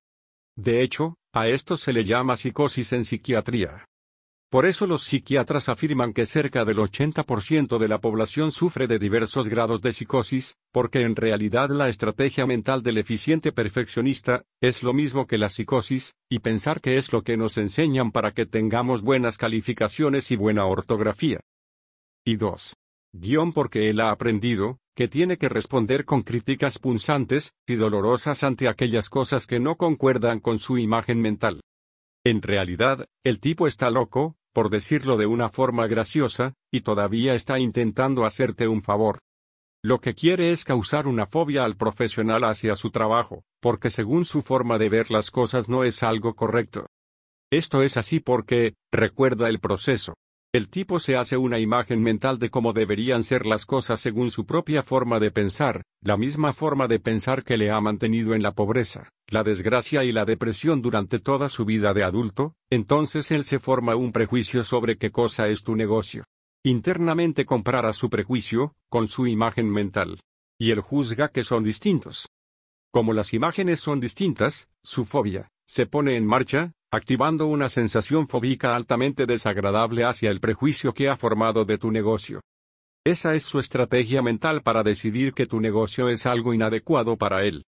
De 0.56 0.82
hecho, 0.82 1.14
a 1.32 1.46
esto 1.46 1.76
se 1.76 1.92
le 1.92 2.04
llama 2.04 2.36
psicosis 2.36 2.92
en 2.92 3.04
psiquiatría. 3.04 3.84
Por 4.48 4.64
eso 4.64 4.86
los 4.86 5.02
psiquiatras 5.02 5.68
afirman 5.68 6.12
que 6.12 6.24
cerca 6.24 6.64
del 6.64 6.78
80% 6.78 7.78
de 7.78 7.88
la 7.88 8.00
población 8.00 8.52
sufre 8.52 8.86
de 8.86 9.00
diversos 9.00 9.48
grados 9.48 9.82
de 9.82 9.92
psicosis, 9.92 10.56
porque 10.72 11.02
en 11.02 11.16
realidad 11.16 11.68
la 11.70 11.88
estrategia 11.88 12.46
mental 12.46 12.84
del 12.84 12.98
eficiente 12.98 13.50
perfeccionista 13.50 14.44
es 14.60 14.84
lo 14.84 14.92
mismo 14.92 15.26
que 15.26 15.36
la 15.36 15.48
psicosis, 15.48 16.14
y 16.30 16.38
pensar 16.38 16.80
que 16.80 16.96
es 16.96 17.12
lo 17.12 17.22
que 17.22 17.36
nos 17.36 17.58
enseñan 17.58 18.12
para 18.12 18.30
que 18.32 18.46
tengamos 18.46 19.02
buenas 19.02 19.36
calificaciones 19.36 20.30
y 20.30 20.36
buena 20.36 20.64
ortografía. 20.64 21.40
Y 22.24 22.36
2. 22.36 22.76
Guión 23.14 23.52
porque 23.52 23.90
él 23.90 24.00
ha 24.00 24.10
aprendido, 24.10 24.78
que 24.94 25.08
tiene 25.08 25.38
que 25.38 25.48
responder 25.48 26.04
con 26.04 26.22
críticas 26.22 26.78
punzantes 26.78 27.52
y 27.66 27.74
dolorosas 27.74 28.44
ante 28.44 28.68
aquellas 28.68 29.10
cosas 29.10 29.46
que 29.46 29.58
no 29.58 29.76
concuerdan 29.76 30.38
con 30.38 30.60
su 30.60 30.78
imagen 30.78 31.20
mental. 31.20 31.62
En 32.26 32.42
realidad, 32.42 33.06
el 33.22 33.38
tipo 33.38 33.68
está 33.68 33.88
loco, 33.88 34.34
por 34.52 34.68
decirlo 34.68 35.16
de 35.16 35.26
una 35.26 35.48
forma 35.48 35.86
graciosa, 35.86 36.54
y 36.72 36.80
todavía 36.80 37.36
está 37.36 37.60
intentando 37.60 38.24
hacerte 38.24 38.66
un 38.66 38.82
favor. 38.82 39.20
Lo 39.80 40.00
que 40.00 40.16
quiere 40.16 40.50
es 40.50 40.64
causar 40.64 41.06
una 41.06 41.26
fobia 41.26 41.64
al 41.64 41.76
profesional 41.76 42.42
hacia 42.42 42.74
su 42.74 42.90
trabajo, 42.90 43.44
porque 43.60 43.90
según 43.90 44.24
su 44.24 44.42
forma 44.42 44.76
de 44.76 44.88
ver 44.88 45.12
las 45.12 45.30
cosas 45.30 45.68
no 45.68 45.84
es 45.84 46.02
algo 46.02 46.34
correcto. 46.34 46.88
Esto 47.52 47.82
es 47.82 47.96
así 47.96 48.18
porque, 48.18 48.74
recuerda 48.90 49.48
el 49.48 49.60
proceso. 49.60 50.14
El 50.56 50.70
tipo 50.70 51.00
se 51.00 51.18
hace 51.18 51.36
una 51.36 51.58
imagen 51.58 52.02
mental 52.02 52.38
de 52.38 52.48
cómo 52.48 52.72
deberían 52.72 53.24
ser 53.24 53.44
las 53.44 53.66
cosas 53.66 54.00
según 54.00 54.30
su 54.30 54.46
propia 54.46 54.82
forma 54.82 55.20
de 55.20 55.30
pensar, 55.30 55.82
la 56.00 56.16
misma 56.16 56.54
forma 56.54 56.88
de 56.88 56.98
pensar 56.98 57.44
que 57.44 57.58
le 57.58 57.70
ha 57.70 57.78
mantenido 57.82 58.32
en 58.34 58.42
la 58.42 58.54
pobreza, 58.54 59.10
la 59.28 59.44
desgracia 59.44 60.02
y 60.02 60.12
la 60.12 60.24
depresión 60.24 60.80
durante 60.80 61.18
toda 61.18 61.50
su 61.50 61.66
vida 61.66 61.92
de 61.92 62.04
adulto, 62.04 62.54
entonces 62.70 63.30
él 63.32 63.44
se 63.44 63.58
forma 63.58 63.96
un 63.96 64.12
prejuicio 64.12 64.64
sobre 64.64 64.96
qué 64.96 65.10
cosa 65.10 65.46
es 65.48 65.62
tu 65.62 65.76
negocio. 65.76 66.24
Internamente 66.64 67.44
compara 67.44 67.92
su 67.92 68.08
prejuicio, 68.08 68.72
con 68.88 69.08
su 69.08 69.26
imagen 69.26 69.68
mental. 69.68 70.20
Y 70.58 70.70
él 70.70 70.80
juzga 70.80 71.28
que 71.28 71.44
son 71.44 71.64
distintos. 71.64 72.30
Como 72.90 73.12
las 73.12 73.34
imágenes 73.34 73.80
son 73.80 74.00
distintas, 74.00 74.70
su 74.82 75.04
fobia, 75.04 75.50
se 75.66 75.86
pone 75.86 76.16
en 76.16 76.24
marcha, 76.24 76.72
activando 76.92 77.46
una 77.46 77.68
sensación 77.68 78.28
fóbica 78.28 78.76
altamente 78.76 79.26
desagradable 79.26 80.04
hacia 80.04 80.30
el 80.30 80.40
prejuicio 80.40 80.94
que 80.94 81.08
ha 81.08 81.16
formado 81.16 81.64
de 81.64 81.78
tu 81.78 81.90
negocio. 81.90 82.40
Esa 83.04 83.34
es 83.34 83.42
su 83.42 83.58
estrategia 83.58 84.22
mental 84.22 84.62
para 84.62 84.82
decidir 84.82 85.32
que 85.32 85.46
tu 85.46 85.60
negocio 85.60 86.08
es 86.08 86.26
algo 86.26 86.54
inadecuado 86.54 87.16
para 87.16 87.44
él. 87.44 87.64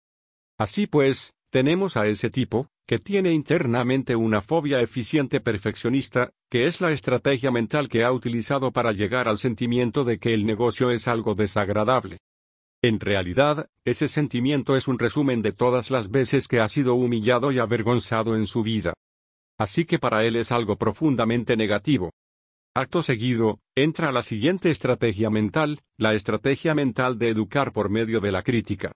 Así 0.57 0.87
pues, 0.87 1.33
tenemos 1.51 1.97
a 1.97 2.07
ese 2.07 2.29
tipo, 2.29 2.67
que 2.87 2.99
tiene 2.99 3.31
internamente 3.33 4.15
una 4.15 4.41
fobia 4.41 4.79
eficiente 4.79 5.39
perfeccionista, 5.39 6.31
que 6.49 6.67
es 6.67 6.81
la 6.81 6.91
estrategia 6.91 7.51
mental 7.51 7.89
que 7.89 8.03
ha 8.03 8.11
utilizado 8.11 8.71
para 8.71 8.93
llegar 8.93 9.27
al 9.27 9.37
sentimiento 9.37 10.05
de 10.05 10.19
que 10.19 10.33
el 10.33 10.45
negocio 10.45 10.91
es 10.91 11.07
algo 11.07 11.35
desagradable. 11.35 12.17
En 12.83 12.99
realidad, 12.99 13.69
ese 13.85 14.07
sentimiento 14.07 14.75
es 14.75 14.87
un 14.87 14.99
resumen 14.99 15.41
de 15.41 15.51
todas 15.51 15.89
las 15.89 16.11
veces 16.11 16.47
que 16.47 16.59
ha 16.59 16.67
sido 16.67 16.93
humillado 16.93 17.51
y 17.51 17.59
avergonzado 17.59 18.35
en 18.35 18.45
su 18.45 18.61
vida. 18.61 18.93
Así 19.59 19.85
que 19.85 19.97
para 19.97 20.23
él 20.25 20.35
es 20.35 20.51
algo 20.51 20.75
profundamente 20.75 21.57
negativo. 21.57 22.11
Acto 22.75 23.01
seguido, 23.01 23.59
entra 23.75 24.11
la 24.11 24.21
siguiente 24.21 24.69
estrategia 24.69 25.31
mental, 25.31 25.81
la 25.97 26.13
estrategia 26.13 26.75
mental 26.75 27.17
de 27.17 27.29
educar 27.29 27.73
por 27.73 27.89
medio 27.89 28.19
de 28.19 28.31
la 28.31 28.43
crítica. 28.43 28.91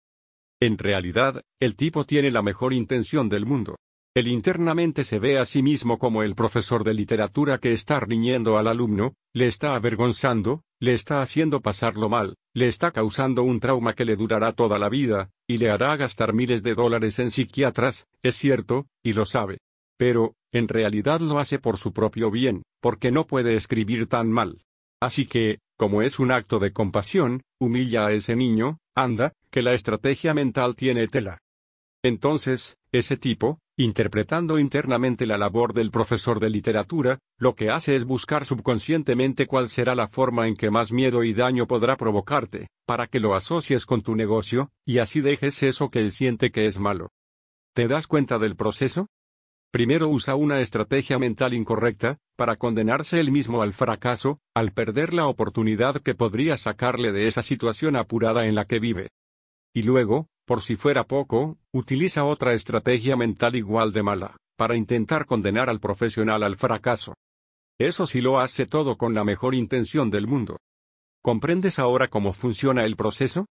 En 0.62 0.78
realidad, 0.78 1.42
el 1.60 1.76
tipo 1.76 2.06
tiene 2.06 2.30
la 2.30 2.44
mejor 2.44 2.74
intención 2.74 3.28
del 3.28 3.48
mundo. 3.48 3.78
Él 4.14 4.28
internamente 4.28 5.04
se 5.04 5.18
ve 5.18 5.40
a 5.40 5.46
sí 5.46 5.64
mismo 5.64 5.98
como 5.98 6.22
el 6.22 6.36
profesor 6.36 6.84
de 6.84 6.94
literatura 6.94 7.58
que 7.58 7.72
está 7.74 8.00
riñendo 8.00 8.60
al 8.60 8.68
alumno, 8.68 9.16
le 9.34 9.48
está 9.48 9.74
avergonzando, 9.74 10.62
le 10.82 10.94
está 10.94 11.22
haciendo 11.22 11.62
pasarlo 11.62 12.10
mal, 12.10 12.36
le 12.56 12.68
está 12.68 12.92
causando 12.92 13.44
un 13.44 13.60
trauma 13.60 13.94
que 13.94 14.04
le 14.04 14.16
durará 14.16 14.52
toda 14.52 14.80
la 14.80 14.90
vida, 14.90 15.30
y 15.48 15.58
le 15.58 15.70
hará 15.70 15.96
gastar 15.96 16.34
miles 16.34 16.64
de 16.64 16.74
dólares 16.74 17.20
en 17.20 17.30
psiquiatras, 17.30 18.08
es 18.24 18.36
cierto, 18.36 18.88
y 19.04 19.14
lo 19.14 19.28
sabe. 19.28 19.60
Pero, 19.98 20.34
en 20.52 20.68
realidad 20.68 21.22
lo 21.22 21.38
hace 21.38 21.60
por 21.60 21.78
su 21.78 21.94
propio 21.94 22.32
bien, 22.32 22.64
porque 22.82 23.12
no 23.12 23.28
puede 23.28 23.56
escribir 23.56 24.08
tan 24.08 24.32
mal. 24.32 24.64
Así 25.00 25.28
que, 25.28 25.60
como 25.78 26.02
es 26.02 26.18
un 26.18 26.32
acto 26.32 26.58
de 26.58 26.74
compasión, 26.74 27.44
humilla 27.60 28.08
a 28.08 28.14
ese 28.14 28.36
niño, 28.36 28.80
anda, 28.96 29.34
que 29.52 29.62
la 29.62 29.74
estrategia 29.74 30.34
mental 30.34 30.76
tiene 30.76 31.08
tela. 31.08 31.38
Entonces, 32.04 32.78
ese 32.92 33.18
tipo, 33.18 33.60
interpretando 33.84 34.60
internamente 34.60 35.26
la 35.26 35.38
labor 35.38 35.74
del 35.74 35.92
profesor 35.92 36.40
de 36.40 36.50
literatura, 36.50 37.20
lo 37.38 37.56
que 37.56 37.70
hace 37.70 37.96
es 37.96 38.06
buscar 38.06 38.46
subconscientemente 38.46 39.48
cuál 39.48 39.70
será 39.70 39.96
la 39.96 40.08
forma 40.08 40.48
en 40.48 40.56
que 40.56 40.70
más 40.70 40.92
miedo 40.92 41.24
y 41.24 41.34
daño 41.34 41.68
podrá 41.68 41.98
provocarte, 41.98 42.68
para 42.86 43.08
que 43.08 43.20
lo 43.20 43.36
asocies 43.36 43.86
con 43.86 44.02
tu 44.02 44.16
negocio, 44.16 44.70
y 44.86 45.00
así 45.00 45.22
dejes 45.22 45.64
eso 45.64 45.90
que 45.90 46.00
él 46.00 46.12
siente 46.12 46.52
que 46.52 46.68
es 46.68 46.80
malo. 46.80 47.10
¿Te 47.74 47.88
das 47.88 48.08
cuenta 48.08 48.38
del 48.40 48.56
proceso? 48.56 49.08
Primero 49.72 50.10
usa 50.10 50.36
una 50.36 50.60
estrategia 50.60 51.18
mental 51.18 51.54
incorrecta, 51.54 52.18
para 52.36 52.58
condenarse 52.58 53.20
él 53.22 53.32
mismo 53.32 53.62
al 53.62 53.72
fracaso, 53.72 54.40
al 54.54 54.74
perder 54.74 55.14
la 55.14 55.28
oportunidad 55.28 56.02
que 56.02 56.14
podría 56.14 56.58
sacarle 56.58 57.14
de 57.14 57.28
esa 57.28 57.42
situación 57.42 57.96
apurada 57.96 58.46
en 58.46 58.56
la 58.56 58.66
que 58.66 58.80
vive. 58.80 59.10
Y 59.74 59.84
luego, 59.84 60.28
por 60.52 60.64
si 60.64 60.76
fuera 60.76 61.06
poco, 61.06 61.58
utiliza 61.72 62.26
otra 62.26 62.54
estrategia 62.54 63.16
mental 63.16 63.56
igual 63.56 63.94
de 63.94 64.04
mala, 64.04 64.36
para 64.58 64.76
intentar 64.76 65.26
condenar 65.26 65.70
al 65.70 65.80
profesional 65.80 66.44
al 66.44 66.58
fracaso. 66.58 67.14
Eso 67.80 68.06
sí 68.06 68.20
lo 68.20 68.38
hace 68.38 68.66
todo 68.66 68.98
con 68.98 69.14
la 69.14 69.24
mejor 69.24 69.56
intención 69.56 70.12
del 70.12 70.28
mundo. 70.28 70.58
¿Comprendes 71.24 71.80
ahora 71.80 72.10
cómo 72.10 72.34
funciona 72.34 72.84
el 72.84 72.98
proceso? 72.98 73.46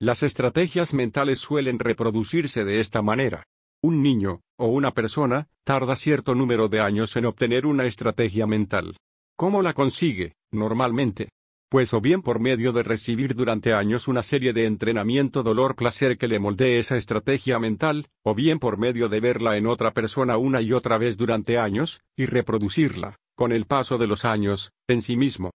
Las 0.00 0.22
estrategias 0.22 0.94
mentales 0.94 1.40
suelen 1.40 1.78
reproducirse 1.78 2.64
de 2.64 2.80
esta 2.80 3.02
manera. 3.02 3.44
Un 3.82 4.02
niño, 4.02 4.40
o 4.58 4.68
una 4.68 4.92
persona, 4.92 5.46
tarda 5.62 5.94
cierto 5.94 6.34
número 6.34 6.68
de 6.68 6.80
años 6.80 7.16
en 7.16 7.26
obtener 7.26 7.66
una 7.66 7.84
estrategia 7.84 8.46
mental. 8.46 8.96
¿Cómo 9.36 9.60
la 9.60 9.74
consigue, 9.74 10.32
normalmente? 10.50 11.28
Pues 11.70 11.94
o 11.94 12.00
bien 12.00 12.20
por 12.20 12.40
medio 12.40 12.72
de 12.72 12.82
recibir 12.82 13.36
durante 13.36 13.72
años 13.74 14.08
una 14.08 14.24
serie 14.24 14.52
de 14.52 14.64
entrenamiento 14.64 15.44
dolor-placer 15.44 16.18
que 16.18 16.26
le 16.26 16.40
moldee 16.40 16.80
esa 16.80 16.96
estrategia 16.96 17.60
mental, 17.60 18.08
o 18.24 18.34
bien 18.34 18.58
por 18.58 18.76
medio 18.76 19.08
de 19.08 19.20
verla 19.20 19.56
en 19.56 19.68
otra 19.68 19.92
persona 19.92 20.36
una 20.36 20.60
y 20.62 20.72
otra 20.72 20.98
vez 20.98 21.16
durante 21.16 21.58
años, 21.58 22.02
y 22.16 22.26
reproducirla, 22.26 23.20
con 23.36 23.52
el 23.52 23.66
paso 23.66 23.98
de 23.98 24.08
los 24.08 24.24
años, 24.24 24.72
en 24.88 25.00
sí 25.00 25.16
mismo. 25.16 25.52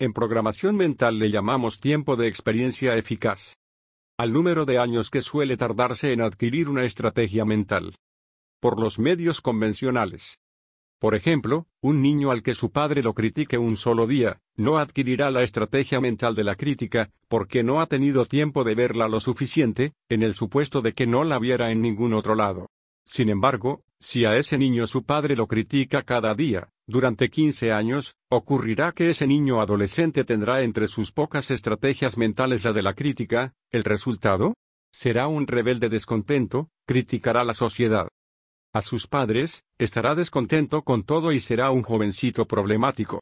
En 0.00 0.12
programación 0.12 0.74
mental 0.76 1.20
le 1.20 1.30
llamamos 1.30 1.78
tiempo 1.78 2.16
de 2.16 2.26
experiencia 2.26 2.96
eficaz 2.96 3.54
al 4.16 4.32
número 4.32 4.64
de 4.64 4.78
años 4.78 5.10
que 5.10 5.22
suele 5.22 5.56
tardarse 5.56 6.12
en 6.12 6.20
adquirir 6.20 6.68
una 6.68 6.84
estrategia 6.84 7.44
mental. 7.44 7.96
Por 8.60 8.80
los 8.80 8.98
medios 8.98 9.40
convencionales. 9.40 10.38
Por 11.04 11.14
ejemplo, 11.14 11.66
un 11.82 12.00
niño 12.00 12.30
al 12.30 12.42
que 12.42 12.54
su 12.54 12.70
padre 12.70 13.02
lo 13.02 13.12
critique 13.12 13.58
un 13.58 13.76
solo 13.76 14.06
día, 14.06 14.40
no 14.56 14.78
adquirirá 14.78 15.30
la 15.30 15.42
estrategia 15.42 16.00
mental 16.00 16.34
de 16.34 16.44
la 16.44 16.54
crítica, 16.54 17.10
porque 17.28 17.62
no 17.62 17.82
ha 17.82 17.88
tenido 17.88 18.24
tiempo 18.24 18.64
de 18.64 18.74
verla 18.74 19.06
lo 19.06 19.20
suficiente, 19.20 19.92
en 20.08 20.22
el 20.22 20.32
supuesto 20.32 20.80
de 20.80 20.94
que 20.94 21.06
no 21.06 21.22
la 21.22 21.38
viera 21.38 21.70
en 21.70 21.82
ningún 21.82 22.14
otro 22.14 22.34
lado. 22.34 22.70
Sin 23.04 23.28
embargo, 23.28 23.82
si 23.98 24.24
a 24.24 24.38
ese 24.38 24.56
niño 24.56 24.86
su 24.86 25.04
padre 25.04 25.36
lo 25.36 25.46
critica 25.46 26.04
cada 26.04 26.34
día, 26.34 26.70
durante 26.86 27.28
15 27.28 27.70
años, 27.70 28.14
ocurrirá 28.30 28.92
que 28.92 29.10
ese 29.10 29.26
niño 29.26 29.60
adolescente 29.60 30.24
tendrá 30.24 30.62
entre 30.62 30.88
sus 30.88 31.12
pocas 31.12 31.50
estrategias 31.50 32.16
mentales 32.16 32.64
la 32.64 32.72
de 32.72 32.82
la 32.82 32.94
crítica, 32.94 33.52
¿el 33.70 33.84
resultado? 33.84 34.54
Será 34.90 35.26
un 35.28 35.46
rebelde 35.46 35.90
descontento, 35.90 36.70
criticará 36.86 37.44
la 37.44 37.52
sociedad. 37.52 38.08
A 38.74 38.82
sus 38.82 39.06
padres, 39.06 39.62
estará 39.78 40.16
descontento 40.16 40.82
con 40.82 41.04
todo 41.04 41.30
y 41.30 41.38
será 41.38 41.70
un 41.70 41.84
jovencito 41.84 42.44
problemático. 42.44 43.20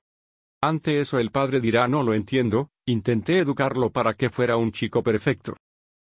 Ante 0.63 1.01
eso 1.01 1.19
el 1.19 1.31
padre 1.31 1.61
dirá 1.61 1.89
no 1.89 2.03
lo 2.03 2.15
entiendo, 2.15 2.71
intenté 2.87 3.39
educarlo 3.39 3.91
para 3.91 4.15
que 4.15 4.31
fuera 4.31 4.57
un 4.57 4.73
chico 4.73 5.03
perfecto. 5.03 5.59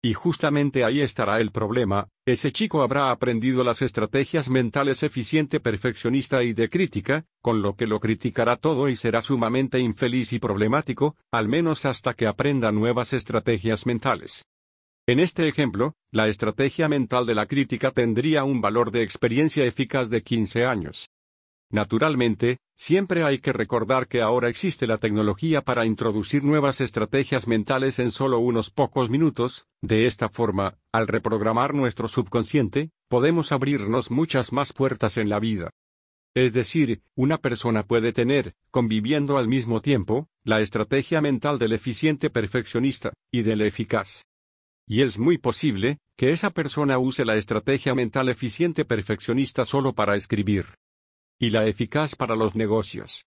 Y 0.03 0.13
justamente 0.13 0.83
ahí 0.83 1.01
estará 1.01 1.39
el 1.39 1.49
problema, 1.49 2.09
ese 2.27 2.51
chico 2.51 2.83
habrá 2.83 3.09
aprendido 3.09 3.63
las 3.63 3.81
estrategias 3.81 4.49
mentales 4.49 5.01
eficiente 5.01 5.59
perfeccionista 5.59 6.43
y 6.43 6.53
de 6.53 6.69
crítica, 6.69 7.25
con 7.41 7.63
lo 7.63 7.75
que 7.75 7.87
lo 7.87 7.99
criticará 7.99 8.57
todo 8.57 8.87
y 8.87 8.95
será 8.95 9.23
sumamente 9.23 9.79
infeliz 9.79 10.31
y 10.33 10.39
problemático, 10.39 11.15
al 11.31 11.47
menos 11.47 11.85
hasta 11.85 12.13
que 12.13 12.27
aprenda 12.27 12.71
nuevas 12.71 13.13
estrategias 13.13 13.87
mentales. 13.87 14.45
En 15.05 15.19
este 15.19 15.49
ejemplo, 15.49 15.95
la 16.13 16.29
estrategia 16.29 16.87
mental 16.87 17.25
de 17.25 17.35
la 17.35 17.45
crítica 17.45 17.91
tendría 17.91 18.45
un 18.45 18.61
valor 18.61 18.89
de 18.89 19.03
experiencia 19.03 19.65
eficaz 19.65 20.09
de 20.09 20.23
15 20.23 20.65
años. 20.65 21.09
Naturalmente, 21.69 22.59
siempre 22.77 23.25
hay 23.25 23.39
que 23.39 23.51
recordar 23.51 24.07
que 24.07 24.21
ahora 24.21 24.47
existe 24.47 24.87
la 24.87 24.99
tecnología 24.99 25.61
para 25.61 25.85
introducir 25.85 26.45
nuevas 26.45 26.79
estrategias 26.79 27.49
mentales 27.49 27.99
en 27.99 28.11
solo 28.11 28.39
unos 28.39 28.69
pocos 28.69 29.09
minutos, 29.09 29.67
de 29.81 30.05
esta 30.05 30.29
forma, 30.29 30.77
al 30.93 31.07
reprogramar 31.07 31.73
nuestro 31.73 32.07
subconsciente, 32.07 32.91
podemos 33.09 33.51
abrirnos 33.51 34.09
muchas 34.09 34.53
más 34.53 34.71
puertas 34.71 35.17
en 35.17 35.27
la 35.27 35.39
vida. 35.39 35.71
Es 36.33 36.53
decir, 36.53 37.01
una 37.13 37.39
persona 37.39 37.83
puede 37.83 38.13
tener, 38.13 38.55
conviviendo 38.71 39.37
al 39.37 39.49
mismo 39.49 39.81
tiempo, 39.81 40.29
la 40.45 40.61
estrategia 40.61 41.19
mental 41.19 41.59
del 41.59 41.73
eficiente 41.73 42.29
perfeccionista, 42.29 43.11
y 43.31 43.41
del 43.41 43.61
eficaz. 43.63 44.23
Y 44.87 45.01
es 45.01 45.17
muy 45.17 45.37
posible, 45.37 45.99
que 46.17 46.31
esa 46.31 46.51
persona 46.51 46.97
use 46.97 47.25
la 47.25 47.35
estrategia 47.35 47.95
mental 47.95 48.29
eficiente 48.29 48.85
perfeccionista 48.85 49.65
solo 49.65 49.93
para 49.93 50.15
escribir 50.15 50.75
y 51.39 51.49
la 51.49 51.65
eficaz 51.65 52.15
para 52.15 52.35
los 52.35 52.55
negocios. 52.55 53.25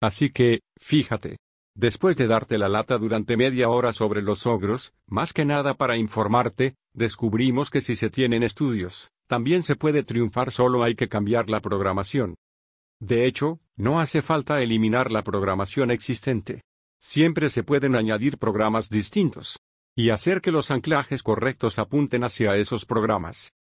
Así 0.00 0.30
que, 0.30 0.60
fíjate. 0.78 1.38
Después 1.74 2.16
de 2.16 2.26
darte 2.26 2.58
la 2.58 2.68
lata 2.68 2.98
durante 2.98 3.36
media 3.36 3.68
hora 3.68 3.92
sobre 3.92 4.22
los 4.22 4.46
ogros, 4.46 4.92
más 5.06 5.32
que 5.32 5.44
nada 5.44 5.74
para 5.74 5.96
informarte, 5.96 6.74
descubrimos 6.92 7.70
que 7.70 7.80
si 7.80 7.94
se 7.94 8.10
tienen 8.10 8.42
estudios, 8.42 9.10
también 9.28 9.62
se 9.62 9.76
puede 9.76 10.02
triunfar 10.02 10.50
solo 10.50 10.82
hay 10.82 10.94
que 10.94 11.08
cambiar 11.08 11.50
la 11.50 11.60
programación. 11.60 12.34
De 13.00 13.26
hecho, 13.26 13.60
no 13.76 14.00
hace 14.00 14.22
falta 14.22 14.60
eliminar 14.60 15.12
la 15.12 15.22
programación 15.22 15.90
existente. 15.92 16.62
Siempre 17.00 17.48
se 17.48 17.62
pueden 17.62 17.94
añadir 17.94 18.38
programas 18.38 18.88
distintos. 18.88 19.60
Y 19.98 20.10
hacer 20.10 20.40
que 20.40 20.52
los 20.52 20.70
anclajes 20.70 21.24
correctos 21.24 21.80
apunten 21.80 22.22
hacia 22.22 22.54
esos 22.56 22.86
programas. 22.86 23.52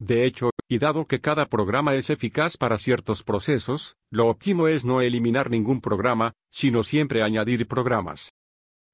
De 0.00 0.24
hecho, 0.24 0.48
y 0.66 0.78
dado 0.78 1.06
que 1.06 1.20
cada 1.20 1.44
programa 1.44 1.94
es 1.94 2.08
eficaz 2.08 2.56
para 2.56 2.78
ciertos 2.78 3.22
procesos, 3.22 3.94
lo 4.10 4.28
óptimo 4.28 4.66
es 4.66 4.86
no 4.86 5.02
eliminar 5.02 5.50
ningún 5.50 5.82
programa, 5.82 6.32
sino 6.50 6.84
siempre 6.84 7.22
añadir 7.22 7.68
programas. 7.68 8.32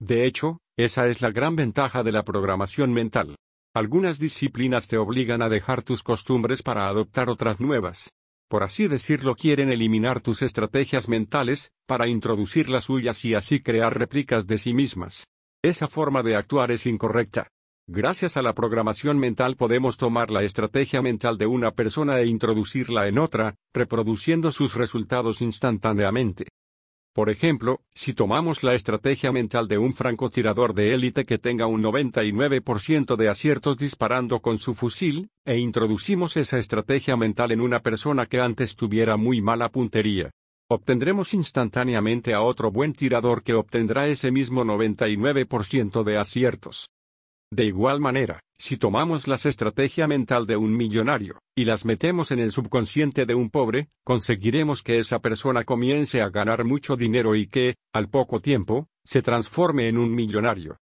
De 0.00 0.26
hecho, 0.26 0.59
esa 0.76 1.07
es 1.07 1.22
la 1.22 1.31
gran 1.31 1.55
ventaja 1.55 2.03
de 2.03 2.11
la 2.11 2.24
programación 2.24 2.92
mental. 2.92 3.37
Algunas 3.72 4.18
disciplinas 4.18 4.88
te 4.88 4.98
obligan 4.98 5.42
a 5.42 5.48
dejar 5.48 5.85
tus 5.85 6.03
costumbres 6.03 6.61
para 6.64 6.88
adoptar 6.88 7.31
otras 7.31 7.61
nuevas. 7.61 8.11
Por 8.48 8.64
así 8.64 8.88
decirlo, 8.88 9.37
quieren 9.37 9.70
eliminar 9.70 10.22
tus 10.22 10.42
estrategias 10.42 11.09
mentales, 11.09 11.70
para 11.87 12.09
introducir 12.09 12.68
las 12.68 12.87
suyas 12.87 13.24
y 13.24 13.35
así 13.35 13.62
crear 13.62 13.96
réplicas 13.96 14.48
de 14.48 14.59
sí 14.59 14.74
mismas. 14.74 15.29
Esa 15.62 15.88
forma 15.88 16.23
de 16.23 16.37
actuar 16.37 16.70
es 16.70 16.87
incorrecta. 16.87 17.49
Gracias 17.87 18.38
a 18.38 18.42
la 18.42 18.55
programación 18.55 19.18
mental 19.18 19.57
podemos 19.57 19.99
tomar 19.99 20.31
la 20.31 20.42
estrategia 20.42 21.03
mental 21.03 21.37
de 21.37 21.46
una 21.46 21.73
persona 21.73 22.18
e 22.18 22.27
introducirla 22.27 23.09
en 23.09 23.18
otra, 23.18 23.57
reproduciendo 23.75 24.53
sus 24.53 24.75
resultados 24.75 25.42
instantáneamente. 25.42 26.46
Por 27.12 27.29
ejemplo, 27.29 27.83
si 27.92 28.14
tomamos 28.14 28.62
la 28.62 28.75
estrategia 28.75 29.33
mental 29.33 29.68
de 29.68 29.77
un 29.77 29.92
francotirador 29.92 30.73
de 30.73 30.94
élite 30.94 31.27
que 31.27 31.37
tenga 31.37 31.66
un 31.66 31.83
99% 31.83 33.16
de 33.16 33.29
aciertos 33.29 33.77
disparando 33.77 34.40
con 34.40 34.59
su 34.59 34.75
fusil, 34.75 35.29
e 35.44 35.59
introducimos 35.59 36.38
esa 36.38 36.59
estrategia 36.59 37.18
mental 37.18 37.53
en 37.53 37.61
una 37.61 37.81
persona 37.81 38.25
que 38.25 38.40
antes 38.40 38.77
tuviera 38.77 39.18
muy 39.18 39.42
mala 39.42 39.68
puntería, 39.68 40.31
obtendremos 40.70 41.35
instantáneamente 41.35 42.33
a 42.33 42.42
otro 42.42 42.70
buen 42.70 42.92
tirador 42.92 43.42
que 43.42 43.54
obtendrá 43.54 44.06
ese 44.06 44.30
mismo 44.30 44.64
99% 44.64 46.04
de 46.04 46.16
aciertos. 46.16 46.88
De 47.52 47.64
igual 47.64 47.98
manera, 47.98 48.38
si 48.56 48.76
tomamos 48.76 49.26
la 49.26 49.35
estrategia 49.35 50.06
mental 50.06 50.46
de 50.46 50.56
un 50.56 50.76
millonario, 50.76 51.40
y 51.56 51.64
las 51.64 51.85
metemos 51.85 52.30
en 52.30 52.38
el 52.38 52.52
subconsciente 52.52 53.26
de 53.26 53.35
un 53.35 53.50
pobre, 53.50 53.88
conseguiremos 54.04 54.85
que 54.85 55.00
esa 55.00 55.18
persona 55.18 55.64
comience 55.64 56.22
a 56.22 56.28
ganar 56.28 56.64
mucho 56.64 56.96
dinero 56.96 57.35
y 57.35 57.48
que, 57.48 57.74
al 57.92 58.09
poco 58.09 58.38
tiempo, 58.38 58.87
se 59.04 59.22
transforme 59.22 59.88
en 59.88 59.98
un 59.98 60.14
millonario. 60.14 60.76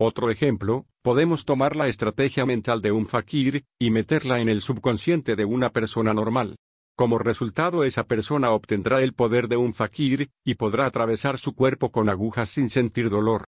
Otro 0.00 0.30
ejemplo, 0.30 0.86
podemos 1.02 1.44
tomar 1.44 1.76
la 1.76 1.88
estrategia 1.88 2.46
mental 2.46 2.80
de 2.80 2.92
un 2.92 3.06
fakir, 3.06 3.64
y 3.78 3.90
meterla 3.90 4.40
en 4.40 4.48
el 4.48 4.62
subconsciente 4.62 5.36
de 5.36 5.44
una 5.44 5.68
persona 5.70 6.14
normal. 6.14 6.56
Como 6.98 7.18
resultado 7.20 7.84
esa 7.84 8.08
persona 8.08 8.50
obtendrá 8.50 9.00
el 9.02 9.12
poder 9.12 9.46
de 9.46 9.56
un 9.56 9.72
fakir, 9.72 10.30
y 10.44 10.56
podrá 10.56 10.86
atravesar 10.86 11.38
su 11.38 11.54
cuerpo 11.54 11.92
con 11.92 12.08
agujas 12.08 12.50
sin 12.50 12.68
sentir 12.68 13.08
dolor. 13.08 13.44